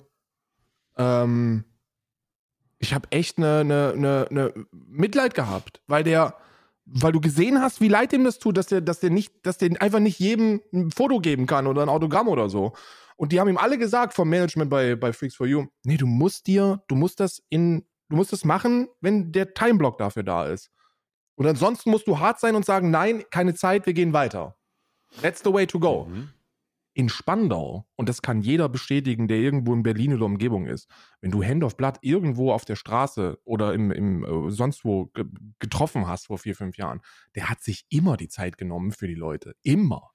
[0.97, 1.65] ähm,
[2.79, 6.37] ich habe echt eine, eine, eine, eine Mitleid gehabt, weil der,
[6.87, 9.59] weil du gesehen hast, wie leid ihm das tut, dass der, dass der nicht, dass
[9.59, 12.73] der einfach nicht jedem ein Foto geben kann oder ein Autogramm oder so.
[13.17, 16.07] Und die haben ihm alle gesagt vom Management bei, bei Freaks for You, nee, du
[16.07, 20.47] musst dir, du musst das in, du musst das machen, wenn der Timeblock dafür da
[20.47, 20.71] ist.
[21.37, 24.57] Und ansonsten musst du hart sein und sagen, nein, keine Zeit, wir gehen weiter.
[25.23, 26.29] That's the way to go Mhm.
[26.95, 30.89] In Spandau, und das kann jeder bestätigen, der irgendwo in Berlin oder Umgebung ist,
[31.21, 35.07] wenn du Hand of Blood irgendwo auf der Straße oder im, im äh, sonst wo
[35.07, 35.25] ge
[35.59, 37.01] getroffen hast vor vier, fünf Jahren,
[37.35, 39.55] der hat sich immer die Zeit genommen für die Leute.
[39.63, 40.11] Immer.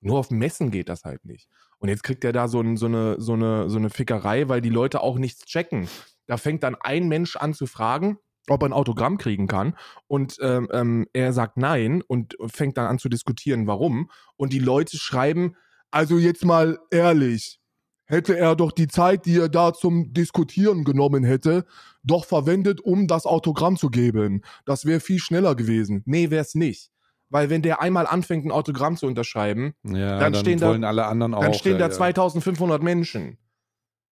[0.00, 1.48] Nur auf Messen geht das halt nicht.
[1.78, 4.60] Und jetzt kriegt er da so, ein, so, eine, so, eine, so eine Fickerei, weil
[4.60, 5.86] die Leute auch nichts checken.
[6.26, 8.18] Da fängt dann ein Mensch an zu fragen,
[8.48, 9.76] ob er ein Autogramm kriegen kann.
[10.08, 14.10] Und ähm, ähm, er sagt nein und fängt dann an zu diskutieren, warum.
[14.36, 15.56] Und die Leute schreiben,
[15.92, 17.60] also jetzt mal ehrlich,
[18.06, 21.64] hätte er doch die Zeit, die er da zum Diskutieren genommen hätte,
[22.02, 24.42] doch verwendet, um das Autogramm zu geben.
[24.66, 26.02] Das wäre viel schneller gewesen.
[26.04, 26.90] Nee, wäre es nicht.
[27.30, 31.32] Weil wenn der einmal anfängt, ein Autogramm zu unterschreiben, Ja, Dann dann, stehen da- anderen
[31.34, 31.40] auch.
[31.40, 31.90] dann stehen ja, da ja.
[31.90, 33.38] 2500 Menschen,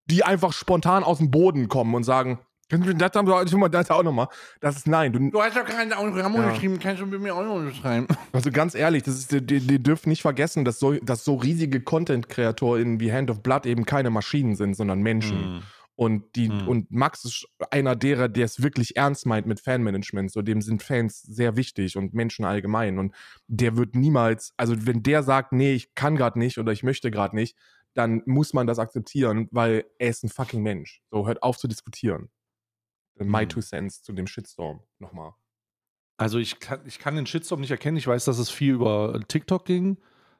[0.05, 3.89] die einfach spontan aus dem Boden kommen und sagen, das haben wir schon mal das
[3.91, 4.27] auch nochmal.
[4.59, 5.11] Das ist nein.
[5.11, 6.43] Du, Du hast doch kein Autogramm Ja.
[6.45, 8.07] unterschrieben, kannst du mit mir auch noch unterschreiben.
[8.31, 11.81] Also ganz ehrlich, das ist, die, die, dürfen nicht vergessen, dass so, dass so riesige
[11.81, 15.55] Content-KreatorInnen wie Hand of Blood eben keine Maschinen sind, sondern Menschen.
[15.55, 15.61] Mhm.
[15.95, 16.67] Und, die, Hm.
[16.69, 20.31] und Max ist einer derer, der es wirklich ernst meint mit Fanmanagement.
[20.31, 22.99] So, dem sind Fans sehr wichtig und Menschen allgemein.
[22.99, 23.13] Und
[23.47, 27.11] der wird niemals, also wenn der sagt, nee, ich kann gerade nicht oder ich möchte
[27.11, 27.57] gerade nicht,
[27.95, 31.01] dann muss man das akzeptieren, weil er ist ein fucking Mensch.
[31.11, 32.29] So, hört auf zu diskutieren.
[33.19, 33.49] My Hm.
[33.49, 34.81] two cents zu dem Shitstorm.
[34.99, 35.33] Nochmal.
[36.17, 37.97] Also ich kann, ich kann den Shitstorm nicht erkennen.
[37.97, 39.97] Ich weiß, dass es viel über TikTok ging.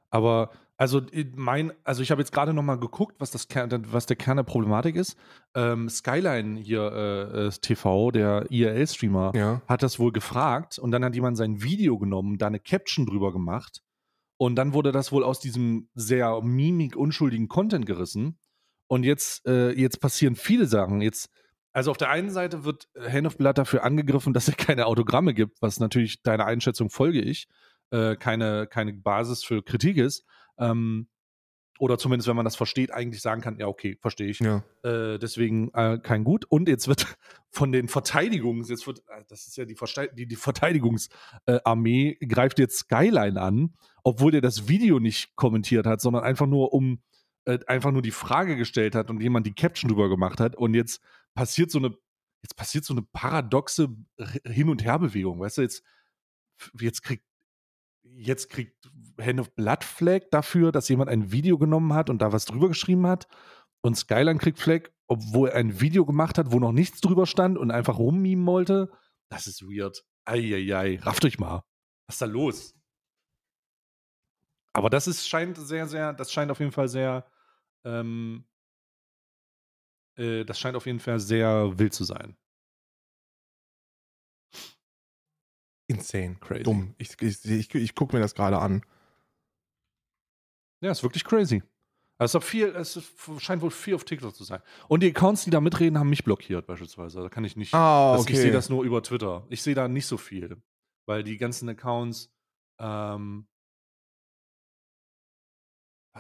[0.10, 1.02] Aber also
[1.36, 4.38] mein, also ich habe jetzt gerade noch mal geguckt, was das Kern, was der Kern
[4.38, 5.18] der Problematik ist.
[5.54, 9.62] Ähm, Skyline hier äh, äh, TV, der IRL-Streamer, Ja.
[9.68, 13.32] hat das wohl gefragt und dann hat jemand sein Video genommen, da eine Caption drüber
[13.34, 13.82] gemacht
[14.38, 18.40] und dann wurde das wohl aus diesem sehr mimik unschuldigen Content gerissen
[18.88, 21.02] und jetzt äh, jetzt passieren viele Sachen.
[21.02, 21.30] Jetzt
[21.80, 25.34] also auf der einen Seite wird Hand of Blood dafür angegriffen, dass er keine Autogramme
[25.34, 27.48] gibt, was natürlich deiner Einschätzung folge ich,
[27.92, 30.26] äh, keine, keine Basis für Kritik ist.
[30.58, 31.08] Ähm,
[31.80, 34.42] oder zumindest, wenn man das versteht, eigentlich sagen kann, ja, okay, verstehe ich.
[34.42, 34.62] Ja.
[34.84, 36.44] Äh, deswegen äh, kein Gut.
[36.50, 37.08] Und jetzt wird
[37.50, 42.26] von den Verteidigungs, jetzt wird, äh, das ist ja die, Verste die, die Verteidigungsarmee, äh,
[42.26, 43.74] greift jetzt Skyline an,
[44.04, 47.00] obwohl der das Video nicht kommentiert hat, sondern einfach nur um
[47.46, 50.58] äh, einfach nur die Frage gestellt hat und jemand die Caption drüber gemacht hat.
[50.58, 51.02] Und jetzt
[51.36, 51.96] passiert so eine,
[52.44, 53.90] jetzt passiert so eine paradoxe
[54.46, 55.40] Hin- und Herbewegung.
[55.40, 55.84] Weißt du, jetzt,
[56.80, 57.24] jetzt kriegt
[58.16, 62.32] jetzt kriegt Hand of Blood Flag dafür, dass jemand ein Video genommen hat und da
[62.32, 63.28] was drüber geschrieben hat.
[63.82, 67.58] Und Skyline kriegt Flag, obwohl er ein Video gemacht hat, wo noch nichts drüber stand
[67.58, 68.92] und einfach rummimen wollte.
[69.30, 70.04] Das ist weird.
[70.26, 71.64] Eieiei, rafft euch mal.
[72.08, 72.76] Was ist da los?
[74.74, 77.30] Aber das ist, scheint sehr, sehr, das scheint auf jeden Fall sehr,
[77.86, 78.46] ähm,
[80.20, 82.36] äh, das scheint auf jeden Fall sehr wild zu sein.
[85.88, 86.36] Insane.
[86.40, 86.64] Crazy.
[86.64, 86.94] Dumm.
[86.98, 88.84] Ich, ich, ich, ich gucke mir das gerade an.
[90.82, 91.64] Ja, ist wirklich crazy.
[92.20, 93.02] Also es, viel, es
[93.40, 94.62] scheint wohl viel auf TikTok zu sein.
[94.88, 97.22] Und die Accounts, die da mitreden, haben mich blockiert beispielsweise.
[97.22, 97.74] Da kann ich nicht.
[97.74, 98.34] Ah, das, okay.
[98.34, 99.48] Ich sehe das nur über Twitter.
[99.50, 100.62] Ich sehe da nicht so viel.
[101.08, 102.30] Weil die ganzen Accounts.
[102.78, 103.48] Ähm,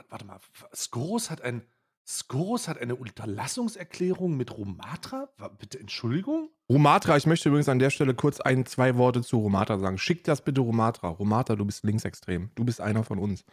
[0.07, 0.39] warte mal.
[0.73, 1.61] Skoros hat ein.
[2.09, 5.29] Skoros hat eine Unterlassungserklärung mit Romatra?
[5.59, 6.49] Bitte Entschuldigung?
[6.67, 9.99] Romatra, ich möchte übrigens an der Stelle kurz ein, zwei Worte zu Romatra sagen.
[9.99, 11.09] Schick das bitte Romatra.
[11.09, 12.49] Romatra, du bist linksextrem.
[12.55, 13.45] Du bist einer von uns.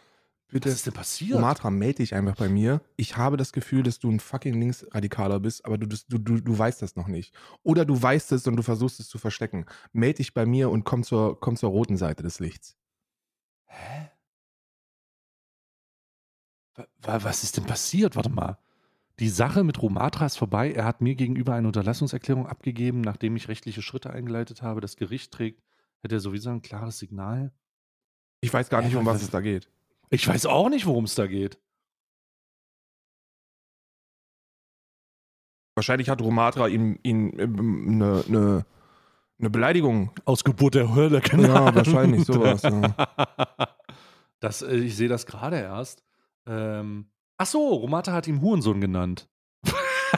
[0.48, 0.70] Bitte.
[0.70, 1.36] Was ist denn passiert?
[1.36, 2.80] Romatra, melde dich einfach bei mir.
[2.96, 6.58] Ich habe das Gefühl, dass du ein fucking Linksradikaler bist, aber du, du, du, du
[6.58, 7.34] weißt das noch nicht.
[7.62, 9.66] Oder du weißt es und du versuchst es zu verstecken.
[9.92, 12.74] Melde dich bei mir und komm zur, komm zur roten Seite des Lichts.
[13.66, 14.15] Hä?
[17.02, 18.16] Was ist denn passiert?
[18.16, 18.58] Warte mal.
[19.18, 20.72] Die Sache mit Romatra ist vorbei.
[20.72, 24.80] Er hat mir gegenüber eine Unterlassungserklärung abgegeben, nachdem ich rechtliche Schritte eingeleitet habe.
[24.80, 25.62] Das Gericht trägt,
[26.02, 27.52] hätte er sowieso ein klares Signal.
[28.42, 29.70] Ich weiß gar nicht, um was es da geht.
[30.10, 31.58] Ich weiß auch nicht, worum es da geht.
[35.74, 38.66] Wahrscheinlich hat Romatra ihm, ihm eine, eine,
[39.38, 40.10] eine Beleidigung.
[40.24, 41.66] Aus Geburt der Hölle, genau.
[41.66, 42.62] Ja, wahrscheinlich sowas.
[42.62, 42.94] Ja.
[44.38, 46.04] Das, äh, ich sehe das gerade erst.
[46.46, 49.28] Ähm, ach so, Romata hat ihn Hurensohn genannt.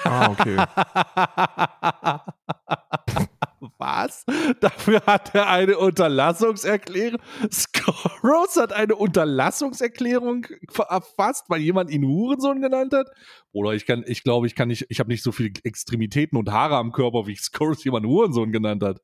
[0.05, 0.57] Ah, okay.
[3.79, 4.25] Was?
[4.61, 7.21] Dafür hat er eine Unterlassungserklärung.
[7.51, 10.47] Scoros hat eine Unterlassungserklärung
[10.89, 13.09] erfasst, weil jemand ihn Hurensohn genannt hat.
[13.53, 16.51] Oder ich kann, ich glaube, ich kann nicht, ich habe nicht so viele Extremitäten und
[16.51, 19.01] Haare am Körper, wie Scoros jemand Hurensohn genannt hat.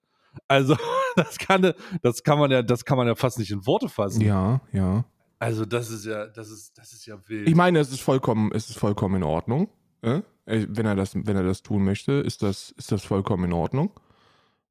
[0.48, 0.76] Also,
[1.16, 1.72] das kann,
[2.02, 4.20] das kann man ja, das kann man ja fast nicht in Worte fassen.
[4.20, 5.04] Ja, ja.
[5.44, 7.46] Also, das ist ja, das ist, das ist ja wild.
[7.46, 9.68] Ich meine, es ist vollkommen, es ist vollkommen in Ordnung.
[10.00, 10.22] Äh?
[10.46, 13.90] Wenn er das, wenn er das tun möchte, ist das, ist das vollkommen in Ordnung.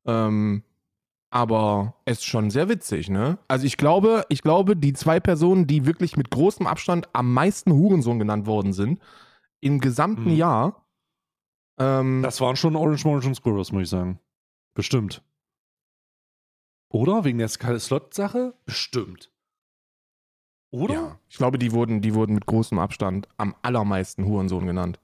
[0.05, 0.63] Ähm,
[1.29, 3.37] aber es ist schon sehr witzig, ne?
[3.47, 7.71] Also ich glaube, ich glaube, die zwei Personen, die wirklich mit großem Abstand am meisten
[7.71, 8.99] Hurensohn genannt worden sind,
[9.59, 10.37] im gesamten Mhm.
[10.37, 10.87] Jahr.
[11.79, 14.19] Ähm, Das waren schon Orange Orange und Squirrels, muss ich sagen.
[14.73, 15.21] Bestimmt.
[16.89, 17.23] Oder?
[17.23, 18.53] Wegen der Slot-Sache?
[18.65, 19.31] Bestimmt.
[20.73, 20.93] Oder?
[20.95, 24.99] ja, ich glaube, die wurden, die wurden mit großem Abstand am allermeisten Hurensohn genannt.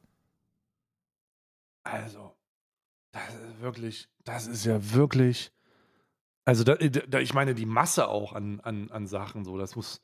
[1.83, 2.35] Also,
[3.11, 5.51] das ist wirklich, das ist ja wirklich.
[6.43, 10.01] Also, da, da, ich meine, die Masse auch an, an, an Sachen, so, das muss.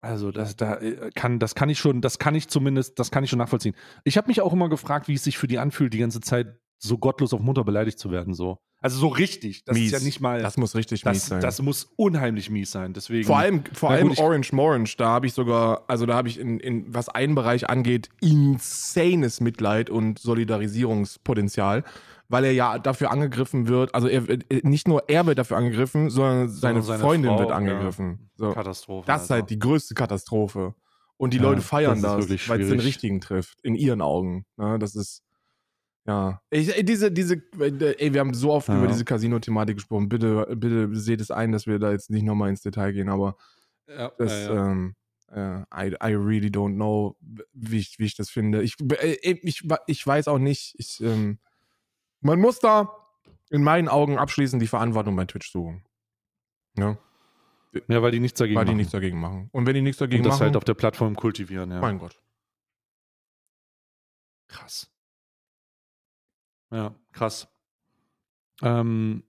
[0.00, 3.24] Also, das, da äh, kann, das kann ich schon, das kann ich zumindest, das kann
[3.24, 3.74] ich schon nachvollziehen.
[4.04, 6.58] Ich habe mich auch immer gefragt, wie es sich für die anfühlt, die ganze Zeit
[6.78, 8.58] so gottlos auf Mutter beleidigt zu werden, so.
[8.80, 9.64] Also so richtig.
[9.64, 9.92] Das mies.
[9.92, 10.40] ist ja nicht mal.
[10.40, 11.40] Das muss richtig mies das, sein.
[11.40, 12.92] das muss unheimlich mies sein.
[12.92, 13.24] Deswegen.
[13.24, 16.38] Vor allem, vor allem gut, Orange Morange, da habe ich sogar, also da habe ich
[16.38, 21.82] in, in, was einen Bereich angeht, insanes Mitleid und Solidarisierungspotenzial,
[22.28, 26.08] weil er ja dafür angegriffen wird, also er, äh, nicht nur er wird dafür angegriffen,
[26.08, 27.56] sondern seine, seine Freundin Frau, wird ja.
[27.56, 28.30] angegriffen.
[28.36, 28.52] So.
[28.52, 29.06] Katastrophe.
[29.06, 30.74] Das ist halt die größte Katastrophe.
[31.16, 34.46] Und die Ja, Leute feiern das das, weil es den richtigen trifft, in ihren Augen.
[34.56, 34.78] Ne?
[34.78, 35.24] Das ist,
[36.08, 36.40] ja.
[36.50, 38.78] Ich, ey, diese, diese, ey, wir haben so oft Ja.
[38.78, 40.08] über diese Casino-Thematik gesprochen.
[40.08, 43.36] Bitte, bitte seht es ein, dass wir da jetzt nicht nochmal ins Detail gehen, aber
[43.86, 44.70] Ja, das, ja, ja.
[44.70, 44.94] ähm,
[45.30, 47.16] äh, I, I really don't know,
[47.52, 48.62] wie ich, wie ich das finde.
[48.62, 51.38] Ich, äh, ich, ich weiß auch nicht, ich, ähm,
[52.20, 52.90] man muss da
[53.50, 55.84] in meinen Augen abschließend die Verantwortung bei Twitch suchen.
[56.78, 56.96] Ja,
[57.88, 58.76] ja, weil die nichts dagegen weil die machen.
[58.78, 59.50] nichts dagegen machen.
[59.52, 61.80] Und wenn die nichts dagegen Und das machen, halt auf der Plattform kultivieren, ja.
[61.80, 62.18] mein Gott.
[64.48, 64.90] Krass.
[66.70, 67.48] Ja, krass.
[68.62, 69.22] Ähm,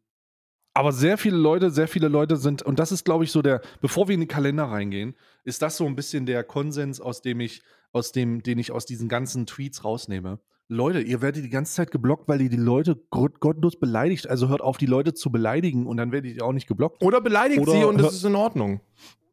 [0.73, 3.61] aber sehr viele Leute, sehr viele Leute sind, und das ist, glaube ich, so der,
[3.81, 7.39] bevor wir in den Kalender reingehen, ist das so ein bisschen der Konsens, aus dem
[7.39, 7.61] ich,
[7.91, 10.39] aus dem, den ich aus diesen ganzen Tweets rausnehme.
[10.71, 14.29] Leute, ihr werdet die ganze Zeit geblockt, weil ihr die Leute gott- gottlos beleidigt.
[14.29, 17.03] Also hört auf, die Leute zu beleidigen und dann werdet ihr auch nicht geblockt.
[17.03, 18.79] Oder beleidigt Oder sie und das ist in Ordnung.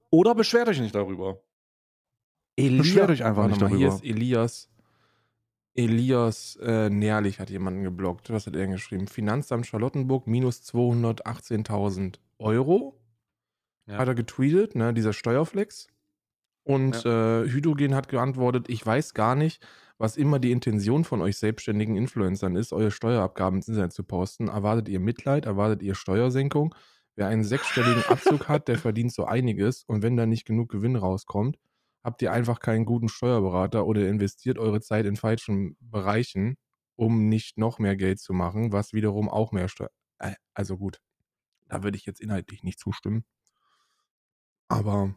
[0.08, 1.42] Oder beschwert euch nicht darüber.
[2.56, 3.94] Beschwert euch einfach nicht mal, Hier darüber.
[3.96, 4.70] ist Elias.
[5.76, 8.30] Elias äh, Nährlich hat jemanden geblockt.
[8.30, 9.06] Was hat er denn geschrieben?
[9.06, 12.98] Finanzamt Charlottenburg minus 218.000 Euro.
[13.86, 13.98] Ja.
[13.98, 15.88] Hat er getweetet, ne, dieser Steuerflex.
[16.64, 19.64] Und äh, Hydrogen hat geantwortet, ich weiß gar nicht,
[19.98, 24.48] was immer die Intention von euch selbstständigen Influencern ist, eure Steuerabgaben ins Internet zu posten.
[24.48, 25.46] Erwartet ihr Mitleid?
[25.46, 26.74] Erwartet ihr Steuersenkung?
[27.14, 29.84] Wer einen sechsstelligen Abzug hat, der verdient so einiges.
[29.84, 31.56] Und wenn da nicht genug Gewinn rauskommt,
[32.06, 36.56] habt ihr einfach keinen guten Steuerberater oder investiert eure Zeit in falschen Bereichen,
[36.94, 39.90] um nicht noch mehr Geld zu machen, was wiederum auch mehr Steuer.
[40.20, 41.00] Äh, Also gut,
[41.66, 43.24] da würde ich jetzt inhaltlich nicht zustimmen.
[44.68, 45.16] Aber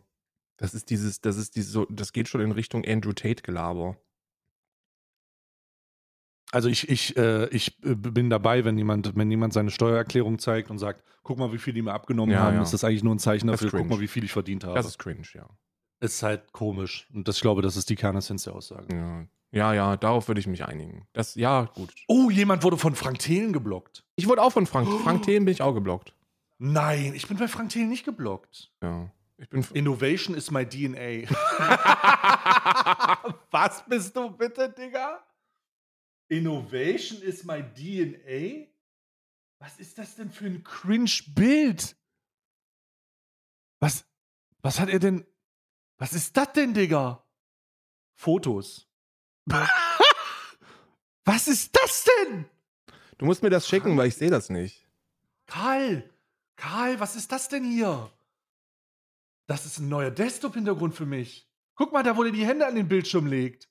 [0.57, 3.95] das ist dieses, das ist dieses, das geht schon in Richtung Andrew Tate-Gelaber.
[6.51, 10.71] Also ich, ich, äh, ich äh, bin dabei, wenn jemand, wenn jemand seine Steuererklärung zeigt
[10.71, 12.63] und sagt, guck mal, wie viel die mir abgenommen Ja, haben, ja.
[12.63, 14.73] ist das eigentlich nur ein Zeichen dafür, guck mal, wie viel ich verdient habe.
[14.73, 15.47] Das ist cringe, ja.
[15.99, 17.07] Ist halt komisch.
[17.13, 18.95] Und das, ich glaube, das ist die Kernessenz der Aussage.
[18.95, 21.07] Ja, ja, ja darauf würde ich mich einigen.
[21.13, 21.93] Das, ja, gut.
[22.07, 24.03] Oh, jemand wurde von Frank Thelen geblockt.
[24.15, 26.13] Ich wurde auch von Frank, Frank Thelen bin ich auch geblockt.
[26.57, 28.71] Nein, ich bin bei Frank Thelen nicht geblockt.
[28.81, 29.11] Ja.
[29.37, 31.29] Ich bin, Innovation is my DNA.
[33.51, 35.23] Was bist du bitte, Digga?
[36.29, 38.67] Innovation is my DNA?
[39.59, 41.97] Was ist das denn für ein Cringe-Bild?
[43.81, 44.05] Was,
[44.61, 45.25] was hat er denn?
[45.99, 47.23] Was ist das denn, Digga?
[48.15, 48.87] Fotos.
[51.25, 52.45] was ist das denn?
[53.17, 54.87] du musst mir das schicken, weil ich sehe das nicht.
[55.45, 56.09] Karl,
[56.55, 58.11] Karl, was ist das denn hier?
[59.47, 61.49] Das ist ein neuer Desktop-Hintergrund für mich.
[61.75, 63.69] Guck mal, da der die Hände an den Bildschirm legt.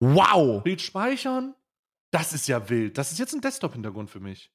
[0.00, 0.62] Wow!
[0.62, 1.54] Bild speichern.
[2.10, 2.98] Das ist ja wild.
[2.98, 4.52] Das ist jetzt ein Desktop-Hintergrund für mich.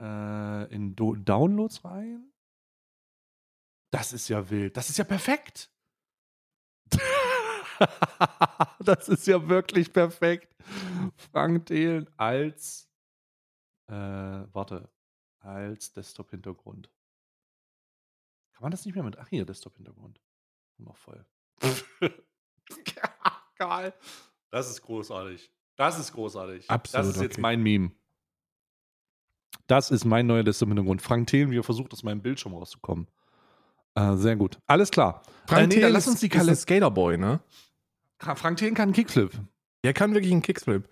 [0.00, 2.31] Äh, in Do Downloads rein.
[3.92, 4.76] Das ist ja wild.
[4.76, 5.70] Das ist ja perfekt.
[8.80, 10.56] das ist ja wirklich perfekt.
[11.30, 12.90] Frank Thelen als,
[13.88, 14.90] äh, warte,
[15.40, 16.90] als Desktop-Hintergrund.
[18.54, 20.22] Kann man das nicht mehr mit, ach hier, Desktop-Hintergrund.
[20.78, 21.26] Noch voll.
[23.58, 23.92] Geil.
[24.50, 25.52] Das ist großartig.
[25.76, 26.70] Das ist großartig.
[26.70, 27.42] Absolut Das ist jetzt okay.
[27.42, 27.92] mein Meme.
[29.66, 31.02] Das ist mein neuer Desktop-Hintergrund.
[31.02, 33.06] Frank Thelen, wie er versucht, aus meinem Bildschirm rauszukommen.
[33.94, 34.58] Äh, sehr gut.
[34.66, 35.22] Alles klar.
[35.46, 36.54] Frank Äh, nee, Thelen lass uns die Kalle.
[36.56, 37.40] Skaterboy, ne?
[38.18, 39.32] Frank Thelen kann einen Kickflip.
[39.84, 40.88] Der kann wirklich einen Kickflip.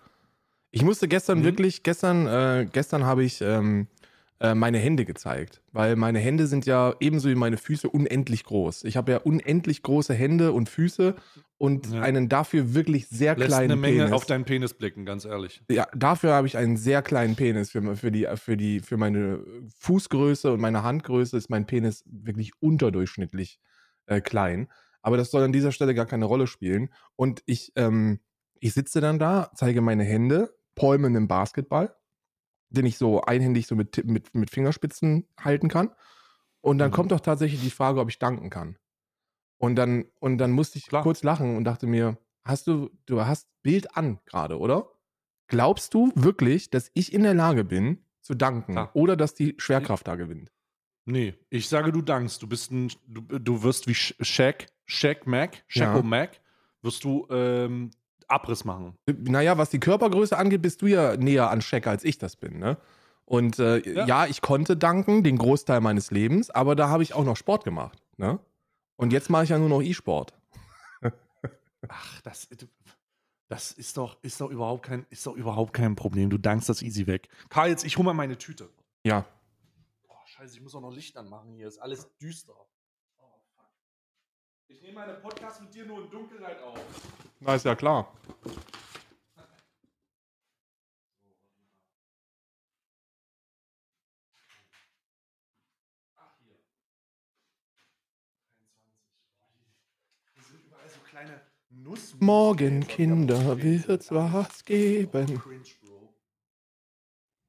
[0.71, 1.43] Ich musste gestern Mhm.
[1.43, 3.87] wirklich, gestern, äh, gestern habe ich ähm,
[4.41, 8.85] äh, meine Hände gezeigt, weil meine Hände sind ja ebenso wie meine Füße unendlich groß.
[8.85, 11.13] Ich habe ja unendlich große Hände und Füße
[11.59, 12.01] und Ja.
[12.01, 14.11] einen dafür wirklich sehr Lässt kleinen eine Menge Penis.
[14.13, 15.61] auf deinen Penis blicken, ganz ehrlich.
[15.69, 17.69] ja, dafür habe ich einen sehr kleinen Penis.
[17.69, 19.43] Für, für, die, für, die, für meine
[19.77, 23.59] Fußgröße und meine Handgröße ist mein Penis wirklich unterdurchschnittlich
[24.07, 24.67] äh, klein.
[25.03, 26.89] Aber das soll an dieser Stelle gar keine Rolle spielen.
[27.15, 28.19] Und ich, ähm,
[28.59, 31.93] ich sitze dann da, zeige meine Hände, palme einen Basketball,
[32.71, 35.91] den ich so einhändig so mit, mit, mit Fingerspitzen halten kann.
[36.61, 36.93] Und dann Mhm.
[36.95, 38.77] kommt doch tatsächlich die Frage, ob ich danken kann.
[39.57, 41.03] Und dann, und dann musste ich Klar.
[41.03, 44.89] kurz lachen und dachte mir, hast du, du hast Bild an gerade, oder?
[45.47, 48.95] Glaubst du wirklich, dass ich in der Lage bin, zu danken Klar.
[48.95, 50.51] oder dass die Schwerkraft da gewinnt?
[51.05, 52.41] Nee, ich sage, du dankst.
[52.41, 56.01] Du bist ein, du, du wirst wie Sh- Shaq, Shaq Mac, Shaq Ja.
[56.03, 56.39] Mac,
[56.83, 57.91] wirst du ähm,
[58.31, 58.95] Abriss machen.
[59.07, 62.59] Naja, was die Körpergröße angeht, bist du ja näher an Scheck, als ich das bin,
[62.59, 62.77] ne?
[63.25, 64.05] Und äh, ja.
[64.05, 64.25] Ja.
[64.25, 68.01] ich konnte danken, den Großteil meines Lebens, aber da habe ich auch noch Sport gemacht,
[68.17, 68.39] ne?
[68.97, 70.33] Und jetzt mache ich ja nur noch E-Sport.
[71.87, 72.47] Ach, das,
[73.47, 76.29] das ist doch, ist doch überhaupt kein, ist doch überhaupt kein Problem.
[76.29, 77.29] Du dankst das easy weg.
[77.49, 78.69] Karl, jetzt, ich hole mal meine Tüte.
[79.03, 79.25] Ja.
[80.07, 81.67] Boah, scheiße, ich muss auch noch Licht anmachen hier.
[81.67, 82.53] Ist alles düster.
[84.71, 86.79] Ich nehme meine Podcast mit dir nur in Dunkelheit auf.
[87.41, 88.09] Na, ist ja klar.
[96.15, 96.55] Ach, hier.
[99.43, 99.75] 23.
[100.33, 102.15] Hier sind überall so kleine Nuss.
[102.19, 105.37] Morgen, Kinder, wird's was geben.
[105.37, 106.13] Cringe, Bro.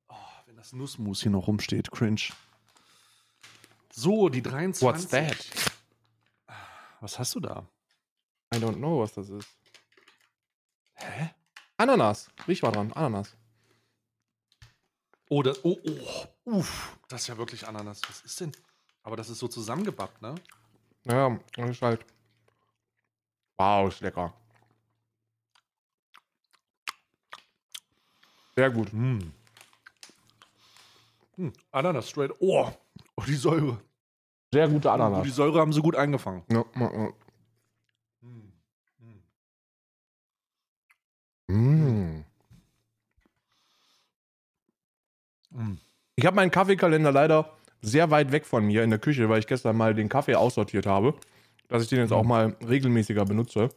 [0.09, 0.15] Oh,
[0.47, 2.33] wenn das Nussmus hier noch rumsteht, cringe.
[3.93, 4.83] So, die 23.
[4.83, 5.62] What's that?
[7.03, 7.69] Was hast du da?
[8.55, 9.49] I don't know, was das ist.
[10.95, 11.35] Hä?
[11.77, 12.31] Ananas.
[12.47, 12.93] Riech mal dran.
[12.93, 13.37] Ananas.
[15.29, 18.01] Oh, das, oh, oh, uff, das ist ja wirklich Ananas.
[18.07, 18.53] Was ist denn?
[19.03, 20.37] Aber das ist so zusammengebappt, ne?
[21.03, 22.07] Naja, das ist halt.
[23.59, 24.33] Wow, ist lecker.
[28.55, 28.93] Sehr gut.
[28.93, 29.33] Hm.
[31.35, 32.33] Hm, Ananas straight.
[32.39, 32.71] Oh,
[33.17, 33.83] oh, die Säure.
[34.53, 35.23] Sehr gute Ananas.
[35.23, 36.43] die Säure haben sie gut eingefangen.
[36.51, 37.13] Ja, ja.
[38.21, 38.53] Mm.
[41.49, 41.55] Mm.
[41.55, 42.25] Mm.
[45.51, 45.79] Mm.
[46.17, 49.47] Ich habe meinen Kaffeekalender leider sehr weit weg von mir in der Küche, weil ich
[49.47, 51.15] gestern mal den Kaffee aussortiert habe,
[51.69, 53.71] dass ich den jetzt auch mal regelmäßiger benutze.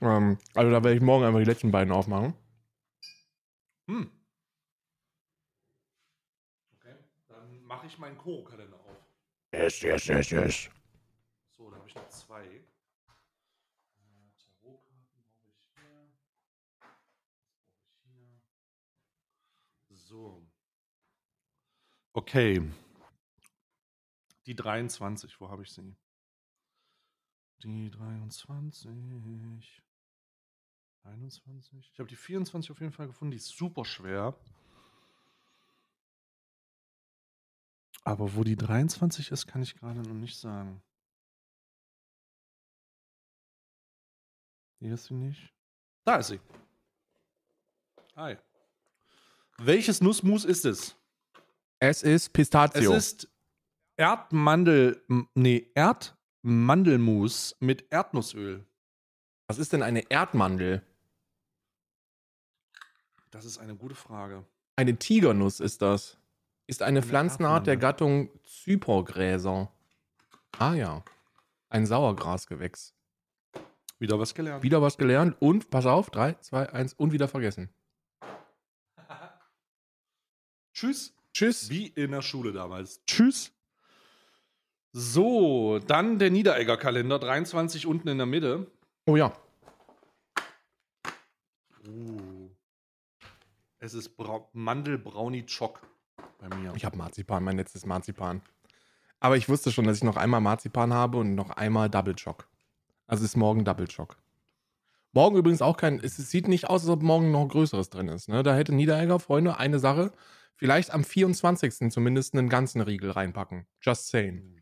[0.00, 2.34] Ähm, also da werde ich morgen einfach die letzten beiden aufmachen.
[3.88, 4.10] Hm.
[6.74, 6.94] Okay,
[7.28, 8.65] dann mache ich meinen Koro-Kalender auf.
[9.56, 10.68] Yes, yes, yes, yes.
[11.56, 12.44] So, da habe ich noch zwei.
[12.44, 12.60] Äh.
[19.88, 20.46] So.
[22.12, 22.60] Okay.
[24.44, 25.96] Die 23, wo habe ich sie?
[27.62, 28.90] Die 23.
[31.02, 31.90] 21.
[31.94, 33.30] Ich habe die 24 auf jeden Fall gefunden.
[33.30, 34.34] Die ist super schwer.
[38.06, 40.80] Aber wo die 23 ist, kann ich gerade noch nicht sagen.
[44.78, 45.52] Hier ist sie nicht.
[46.04, 46.38] Da ist sie.
[48.14, 48.36] Hi.
[49.58, 50.94] Welches Nussmus ist es?
[51.80, 52.94] Es ist Es Pistazio.
[52.94, 53.28] ist
[53.96, 55.02] Erdmandel,
[55.34, 58.64] nee, Erdmandelmus mit Erdnussöl.
[59.48, 60.80] Was ist denn eine Erdmandel?
[63.32, 64.46] Das ist eine gute Frage.
[64.76, 66.18] Eine Tigernuss ist das.
[66.66, 67.76] Ist eine, Pflanzenart der.
[67.76, 69.70] Gattung Zypergräser.
[70.58, 71.04] Ah ja.
[71.68, 72.94] Ein Sauergrasgewächs.
[73.98, 74.62] Wieder was gelernt.
[74.62, 77.70] Wieder was gelernt und, pass auf, 3, 2, 1 und wieder vergessen.
[80.74, 81.14] Tschüss.
[81.32, 81.70] Tschüss.
[81.70, 83.04] Wie in der Schule damals.
[83.06, 83.52] Tschüss.
[84.92, 88.70] So, dann der Niederegger Kalender, 23 unten in der Mitte.
[89.06, 89.32] Oh ja.
[91.86, 92.50] Uh.
[93.78, 95.80] Es ist Brau Mandel-Brownie Choc
[96.38, 96.72] bei mir.
[96.76, 98.42] Ich habe Marzipan, mein letztes Marzipan.
[99.20, 102.48] Aber ich wusste schon, dass ich noch einmal Marzipan habe und noch einmal Double Choc.
[103.06, 104.16] Also ist morgen Double Choc.
[105.12, 108.28] Morgen übrigens auch kein, es sieht nicht aus, als ob morgen noch Größeres drin ist.
[108.28, 108.42] Ne?
[108.42, 110.12] Da hätte Niederegger, Freunde, eine Sache,
[110.56, 111.90] vielleicht am 24.
[111.90, 113.66] zumindest einen ganzen Riegel reinpacken.
[113.80, 114.60] Just saying.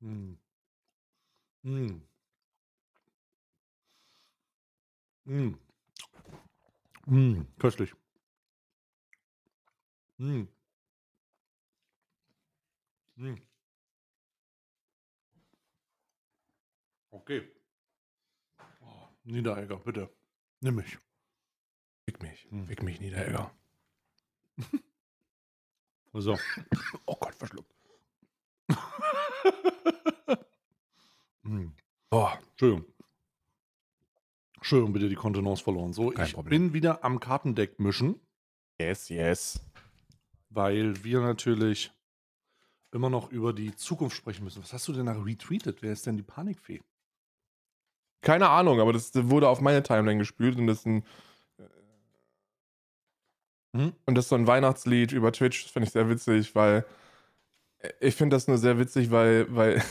[0.00, 0.38] Mm.
[1.64, 2.02] Mm.
[5.26, 5.58] Mm.
[7.06, 7.46] Mm.
[7.58, 7.94] Köstlich.
[10.18, 10.46] Mm.
[13.16, 13.36] Mm.
[17.10, 17.42] Okay.
[18.82, 20.08] Oh, Niederegger, bitte.
[20.60, 20.98] Nimm mich.
[22.04, 22.46] Fick mich.
[22.50, 22.66] Hm.
[22.66, 23.50] Fick mich, Niederegger.
[26.16, 26.38] So.
[27.06, 27.74] Oh Gott, verschluckt.
[31.42, 31.72] mm.
[32.12, 32.84] Oh, Entschuldigung.
[34.58, 35.92] Entschuldigung, bitte die Kontenance verloren.
[35.92, 36.66] So, Kein ich Problem.
[36.68, 38.20] bin wieder am Kartendeck mischen,
[38.80, 39.60] yes, yes.
[40.54, 41.92] Weil wir natürlich
[42.92, 44.62] immer noch über die Zukunft sprechen müssen.
[44.62, 45.82] Was hast du denn da retweetet?
[45.82, 46.80] Wer ist denn die Panikfee?
[48.22, 51.04] Keine Ahnung, aber das wurde auf meine Timeline gespült und das ist ein,
[53.74, 53.92] Hm?
[54.06, 56.86] Und das ist so ein Weihnachtslied über Twitch, das finde ich sehr witzig, weil
[57.80, 59.82] äh, ich finde das nur sehr witzig, weil, weil,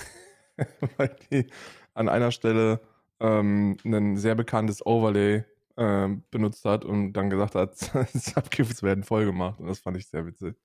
[0.98, 1.48] weil die
[1.94, 2.80] an einer Stelle
[3.20, 5.44] ähm, ein sehr bekanntes Overlay
[5.78, 7.76] ähm, benutzt hat und dann gesagt hat,
[8.14, 9.60] Subgifts werden voll gemacht.
[9.60, 10.56] Und das fand ich sehr witzig.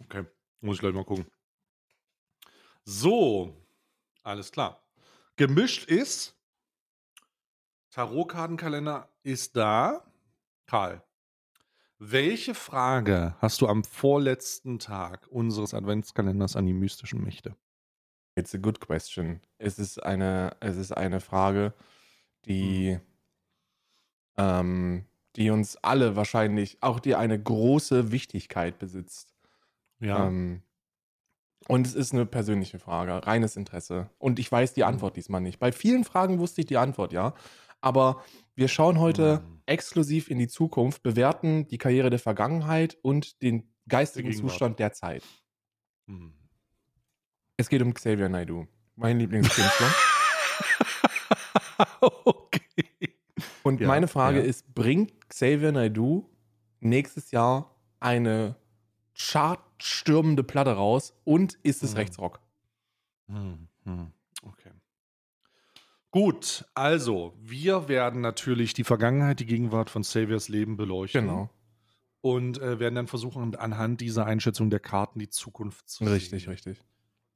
[0.00, 0.24] Okay,
[0.60, 1.26] muss ich gleich mal gucken.
[2.84, 3.56] So,
[4.22, 4.82] alles klar.
[5.36, 6.36] Gemischt ist,
[7.90, 10.04] Tarotkartenkalender ist da.
[10.66, 11.02] Karl,
[11.98, 17.56] welche Frage hast du am vorletzten Tag unseres Adventskalenders an die mystischen Mächte?
[18.34, 19.40] It's a good question.
[19.58, 21.74] Es ist eine, es ist eine Frage,
[22.46, 22.98] die,
[24.36, 25.04] ähm,
[25.36, 29.34] die uns alle wahrscheinlich, auch die eine große Wichtigkeit besitzt.
[30.00, 30.26] Ja.
[30.26, 30.62] Ähm,
[31.68, 34.10] und es ist eine persönliche Frage, reines Interesse.
[34.18, 35.60] Und ich weiß die Antwort diesmal nicht.
[35.60, 37.34] Bei vielen Fragen wusste ich die Antwort, ja.
[37.80, 38.22] Aber
[38.56, 39.62] wir schauen heute Mhm.
[39.66, 44.36] exklusiv in die Zukunft, bewerten die Karriere der Vergangenheit und den geistigen Der.
[44.36, 45.22] Zustand der Zeit.
[46.08, 46.34] Hm.
[47.56, 48.66] Es geht um Xavier Naidoo,
[48.96, 49.94] mein Lieblingskünstler.
[52.24, 53.16] okay.
[53.62, 54.44] Und Ja, meine Frage ja.
[54.44, 56.28] ist: Bringt Xavier Naidoo
[56.80, 58.56] nächstes Jahr eine
[59.16, 61.96] chartstürmende Platte raus und ist es Mhm.
[61.98, 62.40] Rechtsrock?
[63.28, 64.12] Hm, hm,
[64.44, 64.70] Okay.
[66.10, 71.22] Gut, also, wir werden natürlich die Vergangenheit, die Gegenwart von Saviors Leben beleuchten.
[71.22, 71.48] Genau.
[72.20, 76.50] Und äh, werden dann versuchen, anhand dieser Einschätzung der Karten die Zukunft zu Richtig, sehen.
[76.50, 76.80] richtig.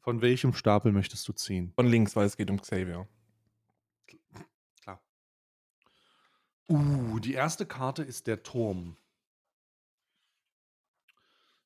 [0.00, 1.72] Von welchem Stapel möchtest du ziehen?
[1.74, 3.08] Von links, weil es geht um Xavier.
[4.82, 5.00] Klar.
[6.68, 8.96] Uh, die erste Karte ist der Turm.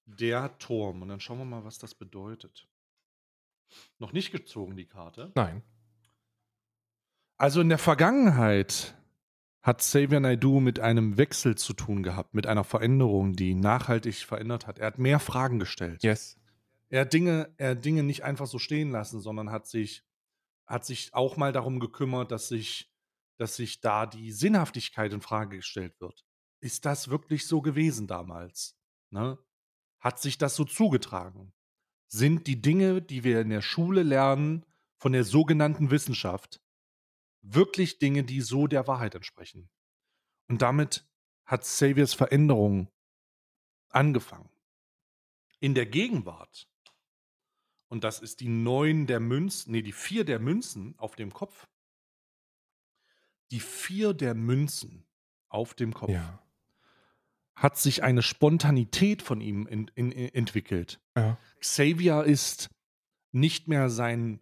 [0.07, 1.03] Der Turm.
[1.03, 2.69] Und dann schauen wir mal, was das bedeutet.
[3.99, 5.31] noch nicht gezogen, die Karte.
[5.35, 5.63] Nein.
[7.37, 8.95] Also in der Vergangenheit
[9.63, 14.67] hat Xavier Naidoo mit einem Wechsel zu tun gehabt, mit einer Veränderung, die nachhaltig verändert
[14.67, 14.79] hat.
[14.79, 16.03] Er hat mehr Fragen gestellt.
[16.03, 16.39] Yes.
[16.89, 20.03] Er hat Dinge, er hat Dinge nicht einfach so stehen lassen, sondern hat sich,
[20.67, 22.90] hat sich auch mal darum gekümmert, dass sich,
[23.41, 26.25] dass sich da die Sinnhaftigkeit in Frage gestellt wird.
[26.61, 28.79] Ist das wirklich so gewesen damals?
[29.11, 29.39] Ne?
[29.99, 31.55] Hat sich das so zugetragen?
[32.09, 34.67] Sind die Dinge, die wir in der Schule lernen,
[34.99, 36.61] von der sogenannten Wissenschaft,
[37.41, 39.71] wirklich Dinge, die so der Wahrheit entsprechen?
[40.49, 41.09] Und damit
[41.47, 42.93] hat Saviors Veränderung
[43.89, 44.51] angefangen.
[45.61, 46.71] In der Gegenwart
[47.91, 51.67] und das ist die neun der Münzen, nee, die vier der Münzen auf dem Kopf.
[53.51, 55.05] Die vier der Münzen
[55.49, 56.41] auf dem Kopf Ja.
[57.55, 61.01] hat sich eine Spontanität von ihm in, in, in, entwickelt.
[61.17, 61.37] Ja.
[61.61, 62.69] Xavier ist
[63.33, 64.41] nicht mehr sein,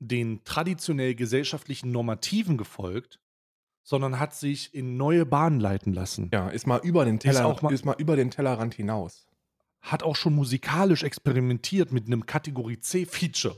[0.00, 3.20] den traditionell gesellschaftlichen Normativen gefolgt,
[3.82, 6.30] sondern hat sich in neue Bahnen leiten lassen.
[6.32, 9.26] Ja, ist mal über den Teller, auch mal- ist mal über den Tellerrand hinaus.
[9.80, 13.56] hat auch schon musikalisch experimentiert mit einem Kategorie C-Feature.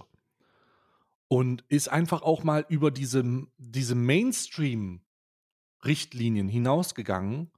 [1.32, 7.52] Und ist einfach auch mal über diese, diese Mainstream-Richtlinien hinausgegangen,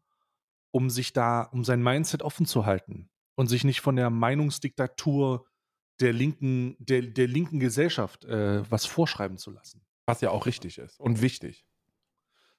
[0.71, 5.47] um sich da, um sein Mindset offen zu halten und sich nicht von der Meinungsdiktatur
[6.01, 9.81] der linken, der, der linken Gesellschaft äh, was vorschreiben zu lassen.
[10.05, 11.65] Was ja auch richtig ist und wichtig.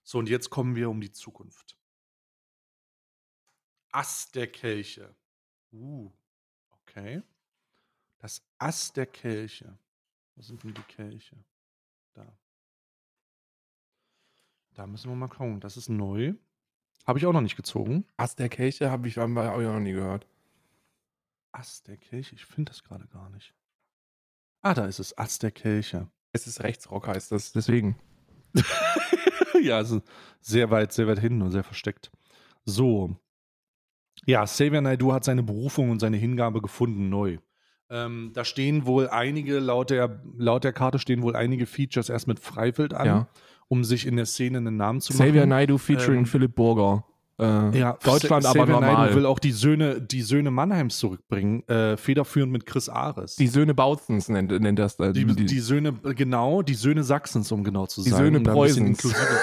[0.04, 1.78] So, und jetzt kommen wir um die Zukunft.
[3.92, 5.16] Ass der Kelche.
[5.72, 6.12] Uh,
[6.72, 7.22] okay.
[8.20, 9.78] Das Ass der Kelche.
[10.36, 11.38] Wo sind denn die Kelche?
[12.14, 12.38] Da.
[14.74, 15.60] Da müssen wir mal gucken.
[15.60, 16.34] Das ist neu.
[17.06, 18.06] Habe ich auch noch nicht gezogen.
[18.18, 20.28] Ass der Kelche habe ich, haben wir auch noch nie gehört.
[21.52, 22.36] Ass der Kelche.
[22.36, 23.54] Ich finde das gerade gar nicht.
[24.62, 25.18] Ah, da ist es.
[25.18, 26.10] Ass der Kelche.
[26.32, 27.52] Es ist Rechtsrock, heißt das.
[27.52, 28.00] Deswegen.
[29.62, 30.02] ja, also
[30.42, 32.12] sehr weit, sehr weit hinten und sehr versteckt.
[32.66, 33.16] So.
[34.26, 37.40] Ja, Xavier Naidoo hat seine Berufung und seine Hingabe gefunden, neu.
[37.90, 42.28] Ähm, da stehen wohl einige, laut der, laut der Karte stehen wohl einige Features erst
[42.28, 43.28] mit Freifeld an, Ja.
[43.68, 45.50] um sich in der Szene einen Namen zu Xavier machen.
[45.50, 47.06] Naidoo featuring Ähm, Philipp Burger.
[47.40, 48.96] Äh, Ja, Deutschland Sa- aber Xavier normal.
[49.06, 53.36] Naidoo will auch die Söhne, die Söhne Mannheims zurückbringen, äh, federführend mit Chris Ares.
[53.36, 54.98] die Söhne Bautzens nennt, nennt das.
[55.00, 58.20] Äh, Die, die Söhne, genau, die Söhne Sachsens, um genau zu Die sein.
[58.20, 59.04] Söhne um ein bisschen Preußens.
[59.04, 59.40] inklusive-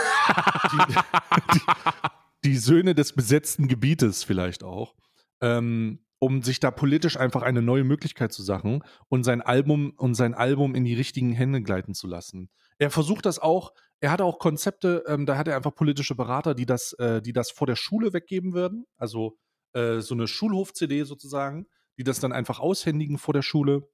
[0.72, 0.78] die,
[1.54, 4.94] die, die Söhne des besetzten Gebietes vielleicht auch.
[5.40, 10.14] Ähm, um sich da politisch einfach eine neue Möglichkeit zu sagen und sein Album und
[10.14, 12.50] sein Album in die richtigen Hände gleiten zu lassen.
[12.78, 16.54] Er versucht das auch, er hat auch Konzepte, ähm, da hat er einfach politische Berater,
[16.54, 18.84] die das, äh, die das vor der Schule weggeben würden.
[18.98, 19.38] Also
[19.72, 21.66] äh, so eine Schulhof-CD sozusagen,
[21.96, 23.88] die das dann einfach aushändigen vor der Schule.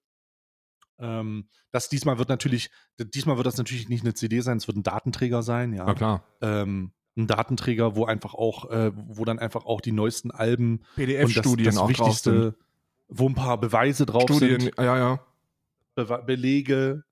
[0.98, 4.78] Ähm, das diesmal wird natürlich, diesmal wird das natürlich nicht eine CD sein, es wird
[4.78, 5.84] ein Datenträger sein, ja.
[5.84, 6.24] Na klar.
[6.40, 10.94] Ähm, ein Datenträger, wo einfach auch, äh, wo dann einfach auch die neuesten Alben das,
[10.96, 11.88] PDF-Studien das sind.
[11.88, 12.54] Wichtigste,
[13.08, 15.20] wo ein paar Beweise drauf Studien, sind, ja, ja.
[15.94, 17.04] Be Belege,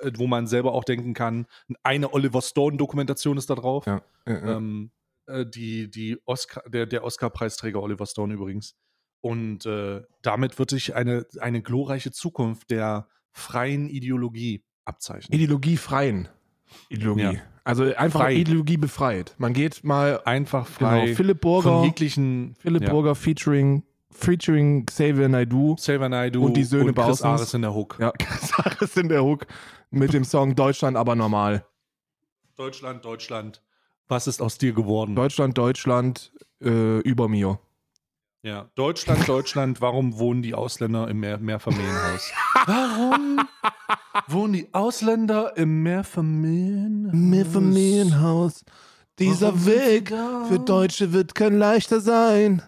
[0.00, 1.46] äh, wo man selber auch denken kann.
[1.82, 3.86] Eine Oliver Stone-Dokumentation ist da drauf.
[3.86, 4.00] ja.
[4.26, 4.56] Äh.
[4.56, 4.90] Ähm,
[5.28, 8.76] äh, die, die Oscar, der, der Oscar-Preisträger Oliver Stone übrigens.
[9.20, 15.38] Und äh, damit wird sich eine, eine glorreiche Zukunft der freien Ideologie abzeichnen.
[15.38, 16.28] Ideologiefreien.
[16.88, 17.22] Ideologie.
[17.22, 17.32] Ja.
[17.64, 18.34] Also einfach Frei.
[18.34, 19.34] Ideologie befreit.
[19.36, 22.90] Man geht mal Einfach frei genau, Philipp von Burger, jeglichen Philipp ja.
[22.90, 25.74] Burger featuring, featuring Xavier Naidoo.
[25.74, 27.20] Xavier Naidoo Und die Söhne und Chris.
[27.20, 27.98] Ares in der Hook.
[28.00, 29.46] Ja, Saris in der Hook
[29.90, 31.64] mit dem Song Deutschland aber normal.
[32.56, 33.62] Deutschland, Deutschland.
[34.08, 35.14] Was ist aus dir geworden?
[35.14, 36.32] Deutschland, Deutschland
[36.62, 37.60] äh, über mir.
[38.48, 38.70] Ja.
[38.74, 39.80] Deutschland, Deutschland.
[39.80, 42.32] Warum wohnen die Ausländer im Mehr Mehrfamilienhaus?
[42.66, 43.40] Warum
[44.26, 47.14] wohnen die Ausländer im Mehrfamilienhaus?
[47.14, 48.64] Mehrfamilienhaus.
[49.18, 50.08] Dieser Warum Weg
[50.48, 52.62] für Deutsche wird kein leichter sein.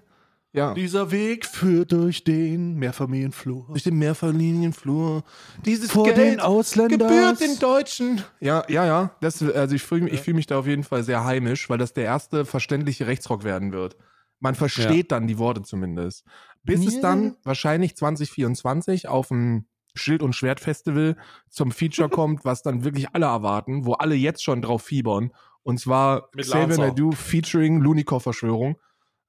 [0.52, 0.74] Ja.
[0.74, 3.66] Dieser Weg führt durch den Mehrfamilienflur.
[3.68, 5.22] Durch den Mehrfamilienflur.
[5.64, 6.98] Dieses Vor den Geld Ausländern.
[6.98, 8.22] gebührt den Deutschen.
[8.40, 9.10] Ja, ja, ja.
[9.20, 11.92] Das, also ich fühle ich fühl mich da auf jeden Fall sehr heimisch, weil das
[11.92, 13.96] der erste verständliche Rechtsrock werden wird.
[14.40, 16.24] Man versteht dann die Worte zumindest.
[16.62, 17.00] Bis es Ja.
[17.02, 21.16] dann wahrscheinlich 2024 auf dem Schild- und Schwertfestival
[21.48, 25.32] zum Feature kommt, was dann wirklich alle erwarten, wo alle jetzt schon drauf fiebern.
[25.62, 26.78] Und zwar Mit Xavier.
[26.78, 28.76] Naidoo featuring Lunikov-Verschwörung.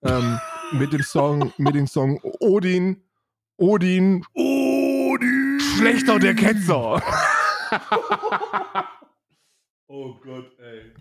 [0.03, 0.39] ähm,
[0.71, 3.03] mit dem Song, mit dem Song Odin,
[3.57, 5.59] Odin, Odin.
[5.77, 7.01] Schlechter der Ketzer.
[9.88, 10.93] Oh Gott, ey.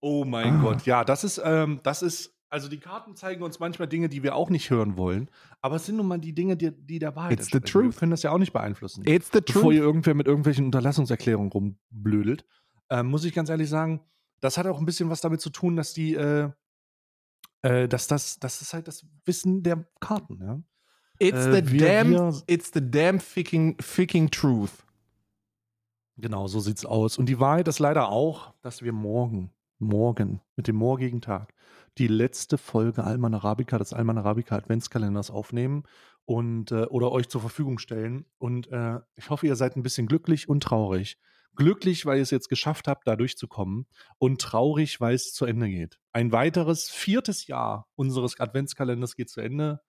[0.00, 0.86] Oh mein Gott.
[0.86, 4.34] Ja, das ist, ähm, das ist Also die Karten zeigen uns manchmal Dinge, die wir
[4.34, 5.30] auch nicht hören wollen,
[5.62, 7.84] aber es sind nun mal die Dinge, die, die der Wahrheit It's the entsprechen.
[7.84, 7.98] Wir truth.
[8.00, 9.04] können das ja auch nicht beeinflussen.
[9.06, 9.74] It's the Bevor truth.
[9.74, 12.44] ihr irgendwer mit irgendwelchen Unterlassungserklärungen rumblödelt,
[12.90, 14.00] ähm, muss ich ganz ehrlich sagen,
[14.40, 16.50] das hat auch ein bisschen was damit zu tun, dass die, äh,
[17.62, 20.60] äh, dass das, das ist halt das Wissen der Karten, ja.
[21.22, 24.72] It's Äh, the wir- damn, wir- it's the damn ficking, ficking truth.
[26.16, 27.16] Genau, so sieht's aus.
[27.18, 31.54] Und die Wahrheit ist leider auch, dass wir morgen, morgen, mit dem morgigen Tag,
[31.98, 35.84] die letzte Folge Alman Arabica, des Alman Arabica Adventskalenders aufnehmen
[36.24, 38.24] und äh, oder euch zur Verfügung stellen.
[38.38, 41.18] Und äh, ich hoffe, ihr seid ein bisschen glücklich und traurig.
[41.56, 43.86] Glücklich, weil ihr es jetzt geschafft habt, da durchzukommen.
[44.18, 45.98] Und traurig, weil es zu Ende geht.
[46.12, 49.80] Ein weiteres viertes Jahr unseres Adventskalenders geht zu Ende.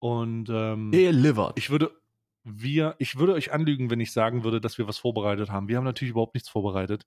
[0.00, 1.52] Und ähm, Delivered.
[1.56, 1.92] ich würde,
[2.44, 5.68] wir, ich würde euch anlügen, wenn ich sagen würde, dass wir was vorbereitet haben.
[5.68, 7.06] Wir haben natürlich überhaupt nichts vorbereitet,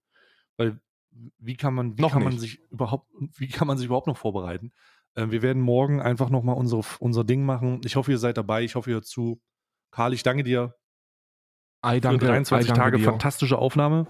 [0.58, 0.80] weil
[1.12, 3.08] wie kann man, wie Noch kann man sich überhaupt,
[3.38, 4.72] wie kann man sich überhaupt noch vorbereiten?
[5.16, 7.82] Ähm, wir werden morgen einfach noch mal unsere, unser Ding machen.
[7.84, 8.64] Ich hoffe, ihr seid dabei.
[8.64, 9.42] Ich hoffe, ihr hört zu.
[9.92, 10.74] Karl, ich danke dir
[11.86, 14.08] I für danke, 23 I Tage fantastische Aufnahme.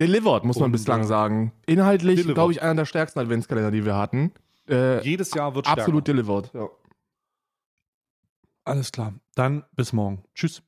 [0.00, 1.52] Delivered, muss man Und, bislang äh, sagen.
[1.66, 4.32] Inhaltlich, glaube ich, einer der stärksten Adventskalender, die wir hatten.
[4.68, 6.22] Äh, Jedes Jahr wird absolut stärker.
[6.22, 6.52] delivered.
[6.54, 6.68] Ja.
[8.64, 9.14] Alles klar.
[9.34, 10.24] Dann bis morgen.
[10.34, 10.62] Tschüss.